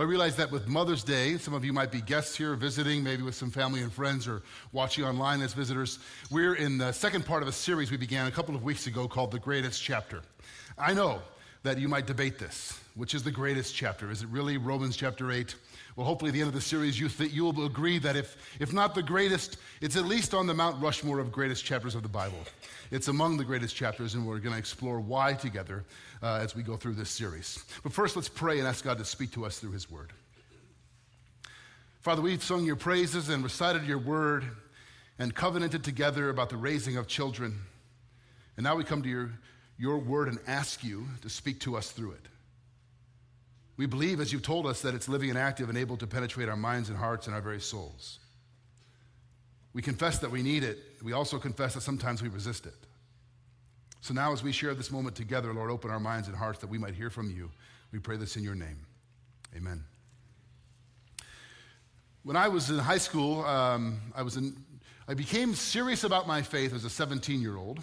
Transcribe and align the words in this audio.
I 0.00 0.04
realize 0.04 0.34
that 0.36 0.50
with 0.50 0.66
Mother's 0.66 1.04
Day, 1.04 1.36
some 1.36 1.52
of 1.52 1.62
you 1.62 1.74
might 1.74 1.92
be 1.92 2.00
guests 2.00 2.34
here 2.34 2.54
visiting, 2.54 3.04
maybe 3.04 3.22
with 3.22 3.34
some 3.34 3.50
family 3.50 3.82
and 3.82 3.92
friends 3.92 4.26
or 4.26 4.40
watching 4.72 5.04
online 5.04 5.42
as 5.42 5.52
visitors. 5.52 5.98
We're 6.30 6.54
in 6.54 6.78
the 6.78 6.90
second 6.92 7.26
part 7.26 7.42
of 7.42 7.48
a 7.48 7.52
series 7.52 7.90
we 7.90 7.98
began 7.98 8.26
a 8.26 8.30
couple 8.30 8.54
of 8.54 8.62
weeks 8.62 8.86
ago 8.86 9.06
called 9.06 9.30
The 9.30 9.38
Greatest 9.38 9.82
Chapter. 9.82 10.22
I 10.78 10.94
know 10.94 11.20
that 11.64 11.76
you 11.76 11.86
might 11.86 12.06
debate 12.06 12.38
this. 12.38 12.80
Which 13.00 13.14
is 13.14 13.22
the 13.22 13.30
greatest 13.30 13.74
chapter? 13.74 14.10
Is 14.10 14.20
it 14.20 14.28
really 14.28 14.58
Romans 14.58 14.94
chapter 14.94 15.32
8? 15.32 15.54
Well, 15.96 16.06
hopefully, 16.06 16.28
at 16.28 16.34
the 16.34 16.40
end 16.40 16.48
of 16.48 16.54
the 16.54 16.60
series, 16.60 17.00
you, 17.00 17.08
th- 17.08 17.32
you 17.32 17.44
will 17.46 17.64
agree 17.64 17.98
that 17.98 18.14
if, 18.14 18.36
if 18.60 18.74
not 18.74 18.94
the 18.94 19.02
greatest, 19.02 19.56
it's 19.80 19.96
at 19.96 20.04
least 20.04 20.34
on 20.34 20.46
the 20.46 20.52
Mount 20.52 20.82
Rushmore 20.82 21.18
of 21.18 21.32
greatest 21.32 21.64
chapters 21.64 21.94
of 21.94 22.02
the 22.02 22.10
Bible. 22.10 22.36
It's 22.90 23.08
among 23.08 23.38
the 23.38 23.44
greatest 23.44 23.74
chapters, 23.74 24.16
and 24.16 24.26
we're 24.26 24.38
going 24.38 24.52
to 24.52 24.58
explore 24.58 25.00
why 25.00 25.32
together 25.32 25.82
uh, 26.22 26.40
as 26.42 26.54
we 26.54 26.62
go 26.62 26.76
through 26.76 26.92
this 26.92 27.08
series. 27.08 27.64
But 27.82 27.94
first, 27.94 28.16
let's 28.16 28.28
pray 28.28 28.58
and 28.58 28.68
ask 28.68 28.84
God 28.84 28.98
to 28.98 29.04
speak 29.06 29.30
to 29.30 29.46
us 29.46 29.58
through 29.58 29.72
His 29.72 29.90
Word. 29.90 30.12
Father, 32.02 32.20
we've 32.20 32.44
sung 32.44 32.66
your 32.66 32.76
praises 32.76 33.30
and 33.30 33.42
recited 33.42 33.86
your 33.86 33.98
word 33.98 34.44
and 35.18 35.34
covenanted 35.34 35.84
together 35.84 36.28
about 36.28 36.50
the 36.50 36.58
raising 36.58 36.98
of 36.98 37.06
children. 37.06 37.60
And 38.58 38.64
now 38.64 38.76
we 38.76 38.84
come 38.84 39.02
to 39.02 39.08
your, 39.08 39.30
your 39.78 39.96
word 39.96 40.28
and 40.28 40.38
ask 40.46 40.84
you 40.84 41.06
to 41.22 41.30
speak 41.30 41.60
to 41.60 41.78
us 41.78 41.92
through 41.92 42.10
it. 42.10 42.26
We 43.80 43.86
believe, 43.86 44.20
as 44.20 44.30
you've 44.30 44.42
told 44.42 44.66
us, 44.66 44.82
that 44.82 44.94
it's 44.94 45.08
living 45.08 45.30
and 45.30 45.38
active 45.38 45.70
and 45.70 45.78
able 45.78 45.96
to 45.96 46.06
penetrate 46.06 46.50
our 46.50 46.56
minds 46.56 46.90
and 46.90 46.98
hearts 46.98 47.28
and 47.28 47.34
our 47.34 47.40
very 47.40 47.62
souls. 47.62 48.18
We 49.72 49.80
confess 49.80 50.18
that 50.18 50.30
we 50.30 50.42
need 50.42 50.64
it. 50.64 50.76
We 51.02 51.14
also 51.14 51.38
confess 51.38 51.72
that 51.72 51.80
sometimes 51.80 52.20
we 52.20 52.28
resist 52.28 52.66
it. 52.66 52.74
So 54.02 54.12
now, 54.12 54.34
as 54.34 54.42
we 54.42 54.52
share 54.52 54.74
this 54.74 54.90
moment 54.90 55.16
together, 55.16 55.54
Lord, 55.54 55.70
open 55.70 55.90
our 55.90 55.98
minds 55.98 56.28
and 56.28 56.36
hearts 56.36 56.58
that 56.58 56.66
we 56.66 56.76
might 56.76 56.92
hear 56.92 57.08
from 57.08 57.30
you. 57.30 57.50
We 57.90 58.00
pray 58.00 58.18
this 58.18 58.36
in 58.36 58.42
your 58.42 58.54
name. 58.54 58.84
Amen. 59.56 59.82
When 62.22 62.36
I 62.36 62.48
was 62.48 62.68
in 62.68 62.76
high 62.76 62.98
school, 62.98 63.46
um, 63.46 63.98
I, 64.14 64.20
was 64.20 64.36
in, 64.36 64.62
I 65.08 65.14
became 65.14 65.54
serious 65.54 66.04
about 66.04 66.28
my 66.28 66.42
faith 66.42 66.74
as 66.74 66.84
a 66.84 66.90
17 66.90 67.40
year 67.40 67.56
old. 67.56 67.82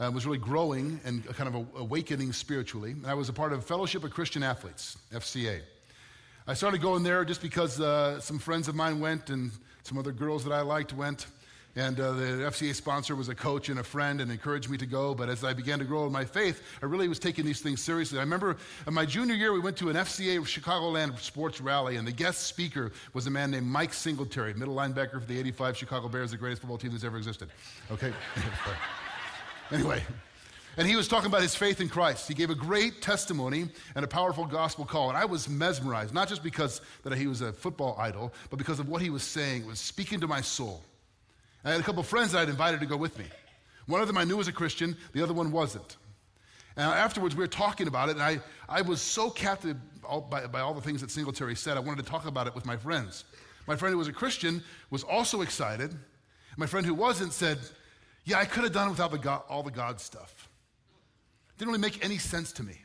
I 0.00 0.08
was 0.08 0.24
really 0.24 0.38
growing 0.38 0.98
and 1.04 1.24
kind 1.36 1.54
of 1.54 1.66
awakening 1.76 2.32
spiritually. 2.32 2.92
And 2.92 3.06
I 3.06 3.12
was 3.12 3.28
a 3.28 3.34
part 3.34 3.52
of 3.52 3.64
Fellowship 3.66 4.02
of 4.02 4.10
Christian 4.10 4.42
Athletes, 4.42 4.96
FCA. 5.12 5.60
I 6.46 6.54
started 6.54 6.80
going 6.80 7.02
there 7.02 7.22
just 7.26 7.42
because 7.42 7.78
uh, 7.78 8.18
some 8.18 8.38
friends 8.38 8.66
of 8.66 8.74
mine 8.74 8.98
went 8.98 9.28
and 9.28 9.50
some 9.82 9.98
other 9.98 10.12
girls 10.12 10.42
that 10.44 10.52
I 10.52 10.62
liked 10.62 10.94
went. 10.94 11.26
And 11.76 12.00
uh, 12.00 12.12
the 12.12 12.22
FCA 12.22 12.74
sponsor 12.74 13.14
was 13.14 13.28
a 13.28 13.34
coach 13.34 13.68
and 13.68 13.78
a 13.78 13.84
friend 13.84 14.22
and 14.22 14.32
encouraged 14.32 14.70
me 14.70 14.78
to 14.78 14.86
go. 14.86 15.14
But 15.14 15.28
as 15.28 15.44
I 15.44 15.52
began 15.52 15.78
to 15.80 15.84
grow 15.84 16.06
in 16.06 16.12
my 16.12 16.24
faith, 16.24 16.62
I 16.82 16.86
really 16.86 17.06
was 17.06 17.18
taking 17.18 17.44
these 17.44 17.60
things 17.60 17.82
seriously. 17.82 18.18
I 18.18 18.22
remember 18.22 18.56
in 18.86 18.94
my 18.94 19.04
junior 19.04 19.34
year, 19.34 19.52
we 19.52 19.60
went 19.60 19.76
to 19.76 19.90
an 19.90 19.96
FCA 19.96 20.40
Chicagoland 20.40 21.18
sports 21.20 21.60
rally, 21.60 21.96
and 21.96 22.08
the 22.08 22.12
guest 22.12 22.46
speaker 22.46 22.90
was 23.12 23.26
a 23.26 23.30
man 23.30 23.50
named 23.50 23.66
Mike 23.66 23.92
Singletary, 23.92 24.54
middle 24.54 24.74
linebacker 24.74 25.20
for 25.20 25.26
the 25.26 25.38
85 25.38 25.76
Chicago 25.76 26.08
Bears, 26.08 26.30
the 26.30 26.38
greatest 26.38 26.62
football 26.62 26.78
team 26.78 26.90
that's 26.90 27.04
ever 27.04 27.18
existed. 27.18 27.50
Okay? 27.92 28.12
anyway. 29.72 30.02
And 30.76 30.86
he 30.86 30.96
was 30.96 31.08
talking 31.08 31.26
about 31.26 31.42
his 31.42 31.54
faith 31.54 31.80
in 31.80 31.88
Christ. 31.88 32.28
He 32.28 32.34
gave 32.34 32.50
a 32.50 32.54
great 32.54 33.02
testimony 33.02 33.68
and 33.94 34.04
a 34.04 34.08
powerful 34.08 34.46
gospel 34.46 34.84
call. 34.84 35.08
And 35.08 35.18
I 35.18 35.24
was 35.24 35.48
mesmerized, 35.48 36.14
not 36.14 36.28
just 36.28 36.42
because 36.42 36.80
that 37.02 37.16
he 37.16 37.26
was 37.26 37.40
a 37.40 37.52
football 37.52 37.96
idol, 37.98 38.32
but 38.50 38.58
because 38.58 38.78
of 38.78 38.88
what 38.88 39.02
he 39.02 39.10
was 39.10 39.22
saying. 39.22 39.62
It 39.62 39.66
was 39.66 39.80
speaking 39.80 40.20
to 40.20 40.28
my 40.28 40.40
soul. 40.40 40.82
I 41.64 41.72
had 41.72 41.80
a 41.80 41.82
couple 41.82 42.00
of 42.00 42.06
friends 42.06 42.32
that 42.32 42.40
I'd 42.40 42.48
invited 42.48 42.80
to 42.80 42.86
go 42.86 42.96
with 42.96 43.18
me. 43.18 43.26
One 43.86 44.00
of 44.00 44.06
them 44.06 44.16
I 44.16 44.24
knew 44.24 44.36
was 44.36 44.48
a 44.48 44.52
Christian, 44.52 44.96
the 45.12 45.22
other 45.22 45.34
one 45.34 45.50
wasn't. 45.50 45.96
And 46.76 46.86
afterwards, 46.86 47.34
we 47.34 47.40
were 47.40 47.48
talking 47.48 47.88
about 47.88 48.08
it, 48.08 48.12
and 48.12 48.22
I, 48.22 48.40
I 48.68 48.82
was 48.82 49.02
so 49.02 49.28
captivated 49.28 49.82
by, 50.30 50.46
by 50.46 50.60
all 50.60 50.72
the 50.72 50.80
things 50.80 51.00
that 51.00 51.10
Singletary 51.10 51.56
said, 51.56 51.76
I 51.76 51.80
wanted 51.80 52.04
to 52.04 52.10
talk 52.10 52.26
about 52.26 52.46
it 52.46 52.54
with 52.54 52.64
my 52.64 52.76
friends. 52.76 53.24
My 53.66 53.76
friend 53.76 53.92
who 53.92 53.98
was 53.98 54.08
a 54.08 54.12
Christian 54.12 54.62
was 54.90 55.02
also 55.02 55.42
excited. 55.42 55.94
My 56.56 56.66
friend 56.66 56.86
who 56.86 56.94
wasn't 56.94 57.32
said, 57.32 57.58
Yeah, 58.24 58.38
I 58.38 58.44
could 58.44 58.64
have 58.64 58.72
done 58.72 58.88
it 58.88 58.90
without 58.90 59.10
the 59.10 59.18
God, 59.18 59.42
all 59.48 59.62
the 59.62 59.70
God 59.70 60.00
stuff. 60.00 60.48
It 61.50 61.58
didn't 61.58 61.72
really 61.72 61.80
make 61.80 62.04
any 62.04 62.18
sense 62.18 62.52
to 62.52 62.62
me. 62.62 62.76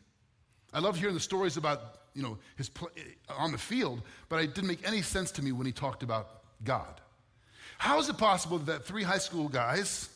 I 0.74 0.80
love 0.80 0.98
hearing 0.98 1.14
the 1.14 1.22
stories 1.22 1.58
about, 1.58 1.80
you 2.14 2.22
know, 2.22 2.38
his 2.58 2.70
pl- 2.70 2.90
eh, 2.98 3.02
on 3.30 3.52
the 3.52 3.58
field, 3.58 4.02
but 4.30 4.44
it 4.44 4.54
didn't 4.56 4.68
make 4.68 4.86
any 4.88 5.02
sense 5.02 5.32
to 5.32 5.42
me 5.42 5.52
when 5.52 5.66
he 5.66 5.72
talked 5.72 6.04
about 6.04 6.42
God. 6.64 7.00
How 7.78 8.00
is 8.00 8.10
it 8.10 8.18
possible 8.18 8.58
that 8.60 8.86
three 8.86 9.04
high 9.04 9.18
school 9.18 9.48
guys 9.48 10.10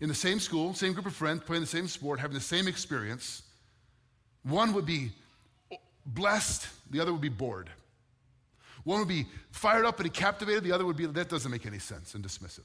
in 0.00 0.08
the 0.08 0.14
same 0.14 0.40
school, 0.40 0.74
same 0.74 0.92
group 0.92 1.06
of 1.06 1.14
friends, 1.14 1.42
playing 1.44 1.62
the 1.62 1.66
same 1.66 1.88
sport, 1.88 2.20
having 2.20 2.34
the 2.34 2.40
same 2.40 2.68
experience, 2.68 3.42
one 4.42 4.72
would 4.72 4.86
be 4.86 5.10
blessed, 6.06 6.66
the 6.90 7.00
other 7.00 7.12
would 7.12 7.22
be 7.22 7.28
bored? 7.28 7.70
One 8.84 8.98
would 8.98 9.08
be 9.08 9.26
fired 9.50 9.84
up 9.84 10.00
and 10.00 10.12
captivated, 10.12 10.64
the 10.64 10.72
other 10.72 10.84
would 10.84 10.96
be, 10.96 11.06
that 11.06 11.28
doesn't 11.28 11.50
make 11.50 11.66
any 11.66 11.78
sense, 11.78 12.14
and 12.14 12.24
dismissive. 12.24 12.64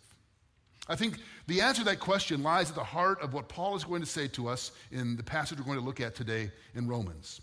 I 0.89 0.95
think 0.95 1.19
the 1.47 1.61
answer 1.61 1.81
to 1.81 1.85
that 1.85 1.99
question 1.99 2.43
lies 2.43 2.69
at 2.69 2.75
the 2.75 2.83
heart 2.83 3.21
of 3.21 3.33
what 3.33 3.49
Paul 3.49 3.75
is 3.75 3.83
going 3.83 4.01
to 4.01 4.07
say 4.07 4.27
to 4.29 4.47
us 4.47 4.71
in 4.91 5.17
the 5.17 5.23
passage 5.23 5.59
we're 5.59 5.65
going 5.65 5.79
to 5.79 5.85
look 5.85 5.99
at 6.01 6.15
today 6.15 6.51
in 6.75 6.87
Romans. 6.87 7.41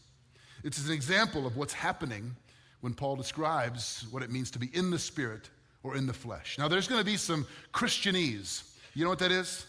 It's 0.62 0.84
an 0.84 0.92
example 0.92 1.46
of 1.46 1.56
what's 1.56 1.74
happening 1.74 2.34
when 2.80 2.94
Paul 2.94 3.16
describes 3.16 4.06
what 4.10 4.22
it 4.22 4.30
means 4.30 4.50
to 4.52 4.58
be 4.58 4.70
in 4.72 4.90
the 4.90 4.98
Spirit 4.98 5.50
or 5.82 5.96
in 5.96 6.06
the 6.06 6.12
flesh. 6.12 6.58
Now, 6.58 6.68
there's 6.68 6.88
going 6.88 7.00
to 7.00 7.04
be 7.04 7.16
some 7.16 7.46
Christianese. 7.72 8.62
You 8.94 9.04
know 9.04 9.10
what 9.10 9.18
that 9.18 9.32
is? 9.32 9.66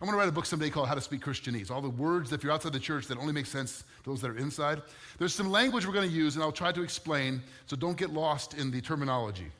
I'm 0.00 0.06
going 0.06 0.12
to 0.12 0.18
write 0.18 0.28
a 0.28 0.32
book 0.32 0.44
someday 0.44 0.68
called 0.68 0.88
How 0.88 0.94
to 0.94 1.00
Speak 1.00 1.22
Christianese. 1.22 1.70
All 1.70 1.80
the 1.80 1.88
words, 1.88 2.32
if 2.32 2.42
you're 2.42 2.52
outside 2.52 2.72
the 2.74 2.80
church, 2.80 3.06
that 3.06 3.16
only 3.16 3.32
make 3.32 3.46
sense 3.46 3.84
to 4.02 4.10
those 4.10 4.20
that 4.20 4.30
are 4.30 4.36
inside. 4.36 4.82
There's 5.18 5.34
some 5.34 5.50
language 5.50 5.86
we're 5.86 5.94
going 5.94 6.08
to 6.08 6.14
use, 6.14 6.34
and 6.34 6.42
I'll 6.42 6.52
try 6.52 6.72
to 6.72 6.82
explain, 6.82 7.42
so 7.66 7.76
don't 7.76 7.96
get 7.96 8.10
lost 8.10 8.54
in 8.54 8.70
the 8.70 8.82
terminology. 8.82 9.50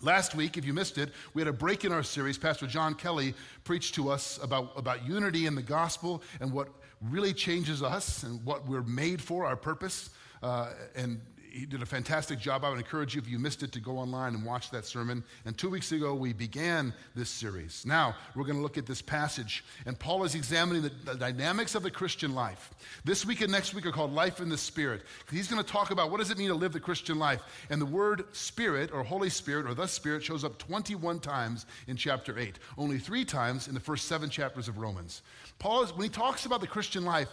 Last 0.00 0.36
week, 0.36 0.56
if 0.56 0.64
you 0.64 0.72
missed 0.72 0.96
it, 0.96 1.10
we 1.34 1.40
had 1.42 1.48
a 1.48 1.52
break 1.52 1.84
in 1.84 1.90
our 1.90 2.04
series. 2.04 2.38
Pastor 2.38 2.68
John 2.68 2.94
Kelly 2.94 3.34
preached 3.64 3.96
to 3.96 4.10
us 4.10 4.38
about, 4.40 4.70
about 4.76 5.04
unity 5.04 5.46
in 5.46 5.56
the 5.56 5.62
gospel 5.62 6.22
and 6.40 6.52
what 6.52 6.68
really 7.10 7.32
changes 7.32 7.82
us 7.82 8.22
and 8.22 8.44
what 8.44 8.64
we're 8.68 8.82
made 8.82 9.20
for, 9.20 9.44
our 9.44 9.56
purpose. 9.56 10.10
Uh, 10.40 10.70
and 10.94 11.20
he 11.58 11.66
did 11.66 11.82
a 11.82 11.86
fantastic 11.86 12.38
job. 12.38 12.64
I 12.64 12.70
would 12.70 12.78
encourage 12.78 13.14
you, 13.14 13.20
if 13.20 13.28
you 13.28 13.38
missed 13.38 13.62
it, 13.62 13.72
to 13.72 13.80
go 13.80 13.98
online 13.98 14.34
and 14.34 14.44
watch 14.44 14.70
that 14.70 14.86
sermon. 14.86 15.24
And 15.44 15.58
two 15.58 15.68
weeks 15.68 15.90
ago, 15.90 16.14
we 16.14 16.32
began 16.32 16.94
this 17.16 17.28
series. 17.28 17.84
Now, 17.84 18.14
we're 18.34 18.44
going 18.44 18.56
to 18.56 18.62
look 18.62 18.78
at 18.78 18.86
this 18.86 19.02
passage. 19.02 19.64
And 19.84 19.98
Paul 19.98 20.22
is 20.24 20.34
examining 20.34 20.82
the, 20.82 20.92
the 21.04 21.14
dynamics 21.14 21.74
of 21.74 21.82
the 21.82 21.90
Christian 21.90 22.34
life. 22.34 22.70
This 23.04 23.26
week 23.26 23.40
and 23.40 23.50
next 23.50 23.74
week 23.74 23.86
are 23.86 23.92
called 23.92 24.12
Life 24.12 24.40
in 24.40 24.48
the 24.48 24.56
Spirit. 24.56 25.02
He's 25.30 25.48
going 25.48 25.62
to 25.62 25.68
talk 25.68 25.90
about 25.90 26.10
what 26.10 26.18
does 26.18 26.30
it 26.30 26.38
mean 26.38 26.48
to 26.48 26.54
live 26.54 26.72
the 26.72 26.80
Christian 26.80 27.18
life. 27.18 27.42
And 27.70 27.80
the 27.80 27.86
word 27.86 28.24
Spirit, 28.32 28.92
or 28.92 29.02
Holy 29.02 29.30
Spirit, 29.30 29.66
or 29.66 29.74
the 29.74 29.86
Spirit, 29.86 30.22
shows 30.22 30.44
up 30.44 30.58
21 30.58 31.18
times 31.18 31.66
in 31.88 31.96
chapter 31.96 32.38
8, 32.38 32.58
only 32.76 32.98
three 32.98 33.24
times 33.24 33.66
in 33.66 33.74
the 33.74 33.80
first 33.80 34.06
seven 34.06 34.30
chapters 34.30 34.68
of 34.68 34.78
Romans. 34.78 35.22
Paul 35.58 35.82
is, 35.82 35.92
when 35.92 36.04
he 36.04 36.08
talks 36.08 36.46
about 36.46 36.60
the 36.60 36.68
Christian 36.68 37.04
life, 37.04 37.28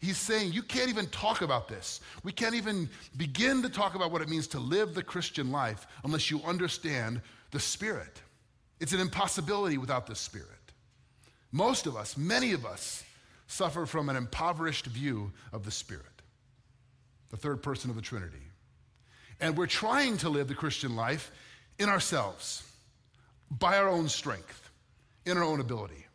He's 0.00 0.16
saying 0.16 0.52
you 0.52 0.62
can't 0.62 0.88
even 0.88 1.06
talk 1.08 1.42
about 1.42 1.68
this. 1.68 2.00
We 2.22 2.32
can't 2.32 2.54
even 2.54 2.88
begin 3.16 3.62
to 3.62 3.68
talk 3.68 3.94
about 3.94 4.10
what 4.10 4.22
it 4.22 4.28
means 4.28 4.46
to 4.48 4.58
live 4.58 4.94
the 4.94 5.02
Christian 5.02 5.52
life 5.52 5.86
unless 6.04 6.30
you 6.30 6.40
understand 6.42 7.20
the 7.50 7.60
Spirit. 7.60 8.22
It's 8.80 8.94
an 8.94 9.00
impossibility 9.00 9.76
without 9.76 10.06
the 10.06 10.14
Spirit. 10.14 10.48
Most 11.52 11.86
of 11.86 11.96
us, 11.96 12.16
many 12.16 12.52
of 12.52 12.64
us, 12.64 13.04
suffer 13.46 13.84
from 13.84 14.08
an 14.08 14.16
impoverished 14.16 14.86
view 14.86 15.32
of 15.52 15.64
the 15.64 15.70
Spirit, 15.70 16.06
the 17.30 17.36
third 17.36 17.62
person 17.62 17.90
of 17.90 17.96
the 17.96 18.02
Trinity. 18.02 18.38
And 19.38 19.56
we're 19.56 19.66
trying 19.66 20.16
to 20.18 20.30
live 20.30 20.48
the 20.48 20.54
Christian 20.54 20.96
life 20.96 21.30
in 21.78 21.88
ourselves, 21.88 22.62
by 23.50 23.76
our 23.76 23.88
own 23.88 24.08
strength, 24.08 24.70
in 25.26 25.36
our 25.36 25.42
own 25.42 25.60
ability. 25.60 26.06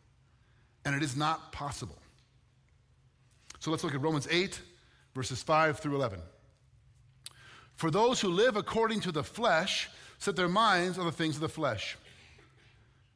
And 0.85 0.95
it 0.95 1.03
is 1.03 1.15
not 1.15 1.51
possible. 1.51 1.97
So 3.65 3.71
let's 3.71 3.83
look 3.83 3.95
at 3.95 4.01
Romans 4.01 4.27
8, 4.29 4.61
verses 5.15 5.41
5 5.41 5.79
through 5.79 5.95
11. 5.95 6.19
For 7.73 7.89
those 7.89 8.21
who 8.21 8.27
live 8.27 8.57
according 8.57 8.99
to 8.99 9.11
the 9.11 9.23
flesh 9.23 9.89
set 10.19 10.35
their 10.35 10.47
minds 10.47 10.99
on 10.99 11.07
the 11.07 11.11
things 11.11 11.33
of 11.33 11.41
the 11.41 11.49
flesh. 11.49 11.97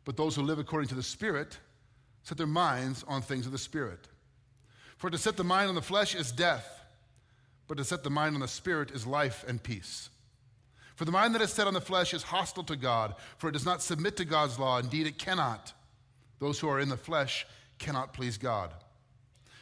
But 0.06 0.18
those 0.18 0.36
who 0.36 0.42
live 0.42 0.58
according 0.58 0.90
to 0.90 0.96
the 0.96 1.04
Spirit 1.04 1.60
set 2.24 2.40
their 2.40 2.48
minds 2.48 3.06
on 3.08 3.22
things 3.22 3.46
of 3.46 3.52
the 3.52 3.60
Spirit. 3.60 4.08
For 4.98 5.12
to 5.12 5.20
set 5.20 5.38
the 5.38 5.44
mind 5.44 5.70
on 5.70 5.76
the 5.76 5.84
flesh 5.84 6.16
is 6.16 6.32
death, 6.32 6.84
but 7.68 7.78
to 7.78 7.84
set 7.84 8.04
the 8.04 8.10
mind 8.10 8.34
on 8.34 8.42
the 8.42 8.48
Spirit 8.48 8.90
is 8.90 9.06
life 9.06 9.46
and 9.48 9.62
peace. 9.62 10.10
For 10.96 11.06
the 11.06 11.12
mind 11.12 11.36
that 11.36 11.44
is 11.44 11.54
set 11.54 11.68
on 11.68 11.76
the 11.76 11.80
flesh 11.80 12.12
is 12.12 12.24
hostile 12.24 12.64
to 12.64 12.76
God, 12.76 13.14
for 13.38 13.50
it 13.50 13.54
does 13.54 13.68
not 13.68 13.84
submit 13.84 14.18
to 14.18 14.26
God's 14.26 14.58
law. 14.58 14.80
Indeed, 14.80 15.06
it 15.06 15.20
cannot. 15.20 15.74
Those 16.40 16.60
who 16.60 16.70
are 16.70 16.80
in 16.80 16.90
the 16.90 16.98
flesh 16.98 17.46
cannot 17.78 18.14
please 18.14 18.40
God. 18.40 18.74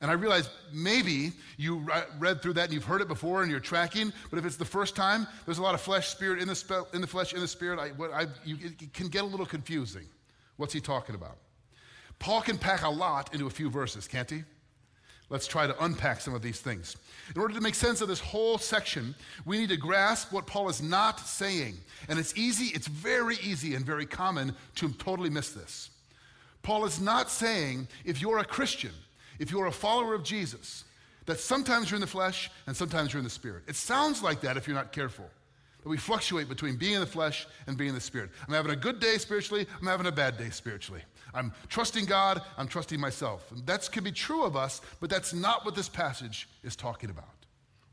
And 0.00 0.10
I 0.10 0.14
realize 0.14 0.50
maybe 0.72 1.32
you 1.56 1.86
read 2.18 2.42
through 2.42 2.54
that 2.54 2.64
and 2.64 2.74
you've 2.74 2.84
heard 2.84 3.00
it 3.00 3.08
before 3.08 3.42
and 3.42 3.50
you're 3.50 3.60
tracking, 3.60 4.12
but 4.30 4.38
if 4.38 4.44
it's 4.44 4.56
the 4.56 4.64
first 4.64 4.94
time, 4.94 5.26
there's 5.46 5.58
a 5.58 5.62
lot 5.62 5.74
of 5.74 5.80
flesh, 5.80 6.08
spirit 6.08 6.40
in 6.40 6.48
the, 6.48 6.54
spe- 6.54 6.92
in 6.94 7.00
the 7.00 7.06
flesh, 7.06 7.32
in 7.32 7.40
the 7.40 7.48
spirit. 7.48 7.78
I, 7.78 7.88
what 7.90 8.12
I, 8.12 8.26
you, 8.44 8.58
it 8.60 8.92
can 8.92 9.08
get 9.08 9.22
a 9.22 9.26
little 9.26 9.46
confusing. 9.46 10.04
What's 10.58 10.74
he 10.74 10.80
talking 10.80 11.14
about? 11.14 11.38
Paul 12.18 12.42
can 12.42 12.58
pack 12.58 12.82
a 12.82 12.88
lot 12.88 13.32
into 13.32 13.46
a 13.46 13.50
few 13.50 13.70
verses, 13.70 14.06
can't 14.06 14.28
he? 14.28 14.42
Let's 15.28 15.46
try 15.46 15.66
to 15.66 15.84
unpack 15.84 16.20
some 16.20 16.34
of 16.34 16.42
these 16.42 16.60
things. 16.60 16.96
In 17.34 17.40
order 17.40 17.54
to 17.54 17.60
make 17.60 17.74
sense 17.74 18.00
of 18.00 18.06
this 18.06 18.20
whole 18.20 18.58
section, 18.58 19.14
we 19.44 19.58
need 19.58 19.70
to 19.70 19.76
grasp 19.76 20.32
what 20.32 20.46
Paul 20.46 20.68
is 20.68 20.80
not 20.80 21.18
saying. 21.18 21.74
And 22.08 22.18
it's 22.18 22.36
easy, 22.36 22.66
it's 22.66 22.86
very 22.86 23.36
easy 23.42 23.74
and 23.74 23.84
very 23.84 24.06
common 24.06 24.54
to 24.76 24.88
totally 24.90 25.30
miss 25.30 25.50
this. 25.50 25.90
Paul 26.62 26.84
is 26.84 27.00
not 27.00 27.28
saying 27.28 27.88
if 28.04 28.20
you're 28.20 28.38
a 28.38 28.44
Christian, 28.44 28.92
if 29.38 29.50
you're 29.50 29.66
a 29.66 29.72
follower 29.72 30.14
of 30.14 30.22
Jesus, 30.22 30.84
that 31.26 31.40
sometimes 31.40 31.90
you're 31.90 31.96
in 31.96 32.00
the 32.00 32.06
flesh 32.06 32.50
and 32.66 32.76
sometimes 32.76 33.12
you're 33.12 33.18
in 33.18 33.24
the 33.24 33.30
spirit. 33.30 33.64
It 33.66 33.76
sounds 33.76 34.22
like 34.22 34.40
that 34.42 34.56
if 34.56 34.66
you're 34.66 34.76
not 34.76 34.92
careful. 34.92 35.28
That 35.82 35.88
we 35.88 35.96
fluctuate 35.96 36.48
between 36.48 36.76
being 36.76 36.94
in 36.94 37.00
the 37.00 37.06
flesh 37.06 37.46
and 37.66 37.76
being 37.76 37.90
in 37.90 37.94
the 37.94 38.00
spirit. 38.00 38.30
I'm 38.46 38.54
having 38.54 38.72
a 38.72 38.76
good 38.76 39.00
day 39.00 39.18
spiritually, 39.18 39.66
I'm 39.80 39.86
having 39.86 40.06
a 40.06 40.12
bad 40.12 40.36
day 40.36 40.50
spiritually. 40.50 41.02
I'm 41.34 41.52
trusting 41.68 42.06
God, 42.06 42.40
I'm 42.56 42.66
trusting 42.66 42.98
myself. 42.98 43.52
That 43.66 43.88
can 43.92 44.04
be 44.04 44.12
true 44.12 44.44
of 44.44 44.56
us, 44.56 44.80
but 45.00 45.10
that's 45.10 45.34
not 45.34 45.64
what 45.64 45.74
this 45.74 45.88
passage 45.88 46.48
is 46.64 46.76
talking 46.76 47.10
about. 47.10 47.28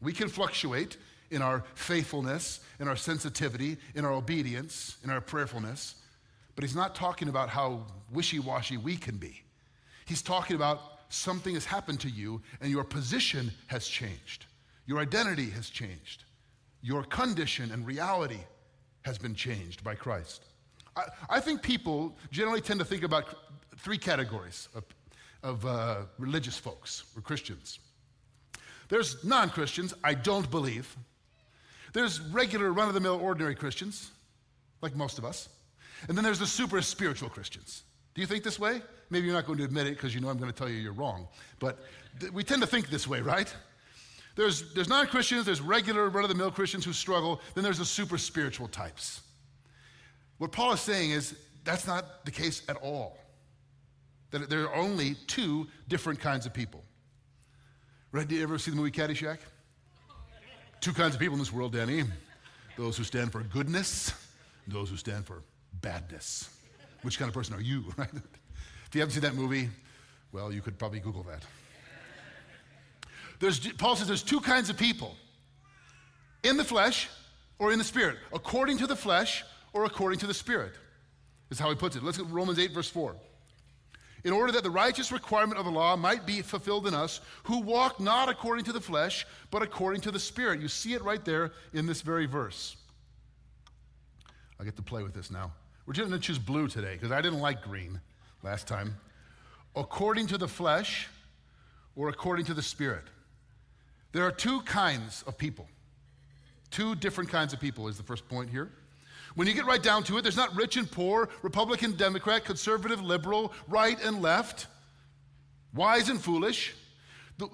We 0.02 0.14
can 0.14 0.30
fluctuate 0.30 0.98
in 1.32 1.42
our 1.42 1.64
faithfulness, 1.76 2.62
in 2.80 2.88
our 2.88 2.96
sensitivity, 2.96 3.78
in 3.96 4.06
our 4.06 4.14
obedience, 4.14 4.98
in 5.04 5.10
our 5.10 5.20
prayerfulness, 5.20 5.96
but 6.56 6.64
he's 6.64 6.76
not 6.76 6.94
talking 6.94 7.28
about 7.28 7.50
how 7.50 7.86
wishy 8.12 8.40
washy 8.40 8.78
we 8.78 8.96
can 8.96 9.18
be. 9.18 9.42
He's 10.06 10.22
talking 10.22 10.56
about 10.56 10.93
something 11.14 11.54
has 11.54 11.66
happened 11.66 12.00
to 12.02 12.10
you 12.10 12.42
and 12.62 12.72
your 12.72 12.84
position 12.84 13.52
has 13.68 13.88
changed. 13.88 14.46
Your 14.86 15.00
identity 15.00 15.50
has 15.52 15.70
changed. 15.70 16.24
Your 16.82 17.04
condition 17.04 17.72
and 17.72 17.86
reality 17.86 18.40
has 19.04 19.18
been 19.18 19.36
changed 19.36 19.84
by 19.84 19.96
Christ. 19.96 20.46
I, 20.96 21.04
I 21.30 21.40
think 21.40 21.62
people 21.62 22.16
generally 22.32 22.62
tend 22.62 22.80
to 22.80 22.86
think 22.86 23.04
about 23.04 23.36
three 23.78 23.98
categories 23.98 24.70
of, 24.76 24.84
of 25.44 25.66
uh, 25.66 25.98
religious 26.18 26.58
folks 26.58 27.04
or 27.16 27.22
Christians. 27.22 27.80
There's 28.90 29.24
non 29.24 29.50
Christians, 29.50 29.94
I 30.04 30.14
don't 30.14 30.50
believe. 30.50 30.96
There's 31.94 32.20
regular, 32.20 32.74
run 32.74 32.88
of 32.88 32.96
the 32.96 33.00
mill, 33.00 33.20
ordinary 33.22 33.56
Christians, 33.56 34.12
like 34.82 34.96
most 34.96 35.18
of 35.20 35.26
us. 35.26 35.48
And 36.08 36.18
then 36.18 36.24
there's 36.24 36.40
the 36.40 36.48
super 36.48 36.82
spiritual 36.82 37.30
Christians. 37.30 37.84
Do 38.14 38.22
you 38.22 38.28
think 38.28 38.44
this 38.44 38.60
way? 38.60 38.82
Maybe 39.10 39.26
you're 39.26 39.36
not 39.36 39.46
going 39.46 39.58
to 39.60 39.64
admit 39.64 39.88
it 39.88 39.92
because 39.92 40.14
you 40.14 40.22
know 40.22 40.30
I'm 40.30 40.38
going 40.38 40.52
to 40.52 40.58
tell 40.58 40.70
you 40.70 40.76
you're 40.76 40.94
wrong. 40.94 41.28
But 41.60 41.80
th- 42.20 42.32
we 42.32 42.44
tend 42.44 42.62
to 42.62 42.68
think 42.68 42.90
this 42.90 43.08
way, 43.08 43.22
right? 43.22 43.54
There's, 44.36 44.74
there's 44.74 44.90
non 44.90 45.08
Christians, 45.08 45.46
there's 45.46 45.62
regular 45.62 46.10
run 46.10 46.24
of 46.24 46.30
the 46.30 46.36
mill 46.36 46.52
Christians 46.52 46.86
who 46.86 46.94
struggle, 46.94 47.42
then 47.54 47.64
there's 47.64 47.78
the 47.78 47.86
super 47.86 48.18
spiritual 48.18 48.68
types. 48.68 49.22
What 50.38 50.52
Paul 50.52 50.74
is 50.74 50.82
saying 50.82 51.12
is 51.12 51.36
that's 51.64 51.88
not 51.88 52.26
the 52.26 52.32
case 52.32 52.64
at 52.68 52.78
all. 52.78 53.18
That 54.32 54.50
there 54.50 54.64
are 54.64 54.76
only 54.76 55.16
two 55.28 55.68
different 55.88 56.20
kinds 56.20 56.46
of 56.46 56.54
people. 56.54 56.84
Right? 58.12 58.28
Did 58.28 58.38
you 58.38 58.44
ever 58.44 58.58
see 58.58 58.72
the 58.72 58.78
movie 58.78 58.92
Caddyshack? 58.92 59.38
Two 60.82 60.94
kinds 60.94 61.14
of 61.14 61.20
people 61.20 61.34
in 61.34 61.40
this 61.40 61.54
world, 61.54 61.74
Danny. 61.74 62.04
Those 62.78 62.98
who 62.98 63.04
stand 63.04 63.32
for 63.32 63.42
goodness, 63.42 64.12
those 64.68 64.90
who 64.90 64.98
stand 64.98 65.26
for 65.26 65.44
badness. 65.82 66.50
Which 67.04 67.20
kind 67.20 67.30
of 67.30 67.36
person 67.36 67.56
are 67.56 67.62
you, 67.62 67.86
right? 67.98 68.10
If 68.14 68.96
you 68.96 69.02
haven't 69.02 69.14
seen 69.14 69.22
that 69.22 69.36
movie, 69.36 69.70
well, 70.32 70.52
you 70.52 70.62
could 70.62 70.78
probably 70.78 71.00
Google 71.00 71.24
that. 71.24 71.44
There's, 73.40 73.60
Paul 73.74 73.96
says 73.96 74.08
there's 74.08 74.24
two 74.24 74.40
kinds 74.40 74.70
of 74.70 74.78
people 74.78 75.16
in 76.44 76.58
the 76.58 76.64
flesh 76.64 77.10
or 77.60 77.72
in 77.72 77.78
the 77.78 77.86
spirit. 77.86 78.18
According 78.32 78.78
to 78.80 78.88
the 78.88 78.96
flesh, 78.96 79.44
or 79.74 79.86
according 79.86 80.20
to 80.20 80.28
the 80.28 80.34
Spirit, 80.34 80.74
is 81.50 81.60
how 81.60 81.70
he 81.70 81.76
puts 81.76 81.96
it. 81.96 82.04
Let's 82.04 82.18
look 82.18 82.28
at 82.28 82.34
Romans 82.34 82.60
8, 82.60 82.72
verse 82.72 82.90
4. 82.90 83.16
In 84.24 84.32
order 84.32 84.54
that 84.54 84.64
the 84.64 84.70
righteous 84.70 85.12
requirement 85.12 85.60
of 85.60 85.66
the 85.66 85.72
law 85.72 85.98
might 85.98 86.26
be 86.26 86.42
fulfilled 86.42 86.88
in 86.88 86.94
us, 86.94 87.20
who 87.44 87.60
walk 87.60 88.00
not 88.00 88.30
according 88.30 88.64
to 88.66 88.72
the 88.72 88.80
flesh, 88.80 89.26
but 89.52 89.62
according 89.62 90.02
to 90.02 90.12
the 90.12 90.20
Spirit. 90.20 90.62
You 90.62 90.70
see 90.70 90.94
it 90.94 91.04
right 91.04 91.24
there 91.26 91.52
in 91.74 91.86
this 91.86 92.02
very 92.02 92.26
verse. 92.26 92.78
I 94.60 94.64
get 94.64 94.78
to 94.78 94.82
play 94.82 95.04
with 95.04 95.14
this 95.14 95.30
now. 95.30 95.52
We're 95.86 95.94
just 95.94 96.10
going 96.10 96.20
to 96.20 96.26
choose 96.26 96.40
blue 96.40 96.68
today 96.68 96.94
because 96.94 97.12
I 97.12 97.22
didn't 97.22 97.40
like 97.40 97.62
green 97.62 98.00
last 98.42 98.68
time. 98.68 98.96
According 99.76 100.28
to 100.28 100.38
the 100.38 100.48
flesh 100.48 101.10
or 101.96 102.10
according 102.10 102.46
to 102.46 102.54
the 102.54 102.62
Spirit. 102.62 103.04
There 104.12 104.24
are 104.26 104.32
two 104.32 104.62
kinds 104.62 105.24
of 105.28 105.38
people. 105.38 105.68
Two 106.72 106.96
different 106.96 107.30
kinds 107.30 107.54
of 107.54 107.60
people 107.60 107.88
is 107.88 107.98
the 107.98 108.04
first 108.04 108.28
point 108.30 108.50
here. 108.50 108.72
When 109.36 109.48
you 109.48 109.54
get 109.54 109.66
right 109.66 109.82
down 109.82 110.04
to 110.04 110.18
it, 110.18 110.22
there's 110.22 110.38
not 110.38 110.56
rich 110.56 110.78
and 110.78 110.90
poor, 110.90 111.30
Republican, 111.42 111.96
Democrat, 111.96 112.46
conservative, 112.46 113.02
liberal, 113.02 113.52
right 113.68 114.00
and 114.04 114.22
left, 114.22 114.68
wise 115.74 116.10
and 116.10 116.22
foolish. 116.22 116.76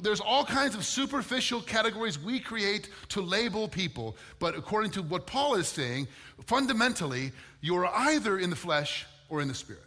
There's 0.01 0.19
all 0.19 0.43
kinds 0.43 0.75
of 0.75 0.85
superficial 0.85 1.61
categories 1.61 2.19
we 2.19 2.39
create 2.39 2.89
to 3.09 3.21
label 3.21 3.67
people. 3.67 4.17
But 4.37 4.55
according 4.55 4.91
to 4.91 5.01
what 5.01 5.25
Paul 5.25 5.55
is 5.55 5.67
saying, 5.67 6.07
fundamentally, 6.45 7.31
you're 7.61 7.87
either 7.87 8.37
in 8.37 8.49
the 8.49 8.55
flesh 8.55 9.05
or 9.29 9.41
in 9.41 9.47
the 9.47 9.53
spirit. 9.53 9.83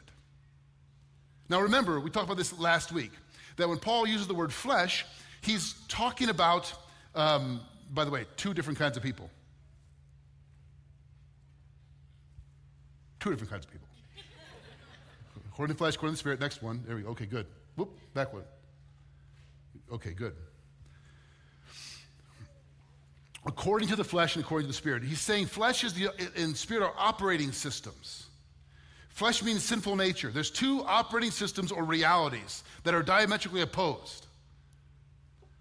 Now 1.48 1.60
remember, 1.60 2.00
we 2.00 2.10
talked 2.10 2.24
about 2.24 2.38
this 2.38 2.58
last 2.58 2.92
week, 2.92 3.12
that 3.56 3.68
when 3.68 3.78
Paul 3.78 4.06
uses 4.06 4.26
the 4.26 4.34
word 4.34 4.52
flesh, 4.52 5.04
he's 5.42 5.74
talking 5.88 6.30
about, 6.30 6.72
um, 7.14 7.60
by 7.92 8.04
the 8.04 8.10
way, 8.10 8.24
two 8.36 8.54
different 8.54 8.78
kinds 8.78 8.96
of 8.96 9.02
people. 9.02 9.28
Two 13.20 13.30
different 13.30 13.50
kinds 13.50 13.66
of 13.66 13.70
people. 13.70 13.88
according 15.52 15.74
to 15.74 15.78
flesh, 15.78 15.96
according 15.96 16.14
to 16.14 16.16
the 16.16 16.20
spirit. 16.20 16.40
Next 16.40 16.62
one. 16.62 16.82
There 16.86 16.96
we 16.96 17.02
go. 17.02 17.10
Okay, 17.10 17.26
good. 17.26 17.46
Whoop, 17.76 17.90
back 18.14 18.32
one. 18.32 18.42
Okay, 19.92 20.12
good. 20.12 20.34
According 23.44 23.88
to 23.88 23.96
the 23.96 24.04
flesh 24.04 24.36
and 24.36 24.44
according 24.44 24.66
to 24.66 24.68
the 24.68 24.76
spirit. 24.76 25.02
He's 25.02 25.20
saying 25.20 25.46
flesh 25.46 25.84
is 25.84 25.92
the, 25.94 26.08
and 26.36 26.56
spirit 26.56 26.84
are 26.84 26.94
operating 26.96 27.52
systems. 27.52 28.26
Flesh 29.10 29.42
means 29.42 29.62
sinful 29.62 29.96
nature. 29.96 30.30
There's 30.30 30.50
two 30.50 30.82
operating 30.84 31.30
systems 31.30 31.70
or 31.70 31.84
realities 31.84 32.64
that 32.84 32.94
are 32.94 33.02
diametrically 33.02 33.60
opposed. 33.60 34.26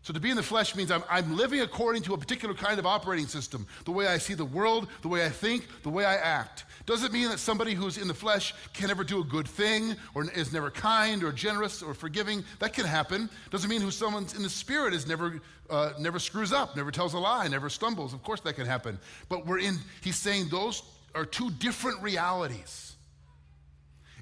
So 0.03 0.13
to 0.13 0.19
be 0.19 0.31
in 0.31 0.35
the 0.35 0.43
flesh 0.43 0.75
means 0.75 0.89
I'm, 0.89 1.03
I'm 1.09 1.37
living 1.37 1.61
according 1.61 2.01
to 2.03 2.15
a 2.15 2.17
particular 2.17 2.55
kind 2.55 2.79
of 2.79 2.87
operating 2.87 3.27
system, 3.27 3.67
the 3.85 3.91
way 3.91 4.07
I 4.07 4.17
see 4.17 4.33
the 4.33 4.45
world, 4.45 4.87
the 5.03 5.07
way 5.07 5.23
I 5.23 5.29
think, 5.29 5.67
the 5.83 5.89
way 5.89 6.05
I 6.05 6.15
act. 6.15 6.65
Doesn't 6.87 7.13
mean 7.13 7.29
that 7.29 7.37
somebody 7.37 7.75
who's 7.75 7.99
in 7.99 8.07
the 8.07 8.13
flesh 8.13 8.55
can 8.73 8.87
never 8.87 9.03
do 9.03 9.21
a 9.21 9.23
good 9.23 9.47
thing 9.47 9.95
or 10.15 10.29
is 10.31 10.51
never 10.51 10.71
kind 10.71 11.23
or 11.23 11.31
generous 11.31 11.83
or 11.83 11.93
forgiving. 11.93 12.43
That 12.57 12.73
can 12.73 12.85
happen. 12.85 13.29
Doesn't 13.51 13.69
mean 13.69 13.81
who 13.81 13.91
someone's 13.91 14.33
in 14.33 14.41
the 14.41 14.49
spirit 14.49 14.95
is 14.95 15.07
never, 15.07 15.39
uh, 15.69 15.93
never 15.99 16.17
screws 16.17 16.51
up, 16.51 16.75
never 16.75 16.89
tells 16.89 17.13
a 17.13 17.19
lie, 17.19 17.47
never 17.47 17.69
stumbles. 17.69 18.13
Of 18.13 18.23
course 18.23 18.41
that 18.41 18.55
can 18.55 18.65
happen. 18.65 18.97
But 19.29 19.45
we're 19.45 19.59
in, 19.59 19.77
he's 20.01 20.15
saying 20.15 20.47
those 20.49 20.81
are 21.13 21.25
two 21.25 21.51
different 21.51 22.01
realities. 22.01 22.95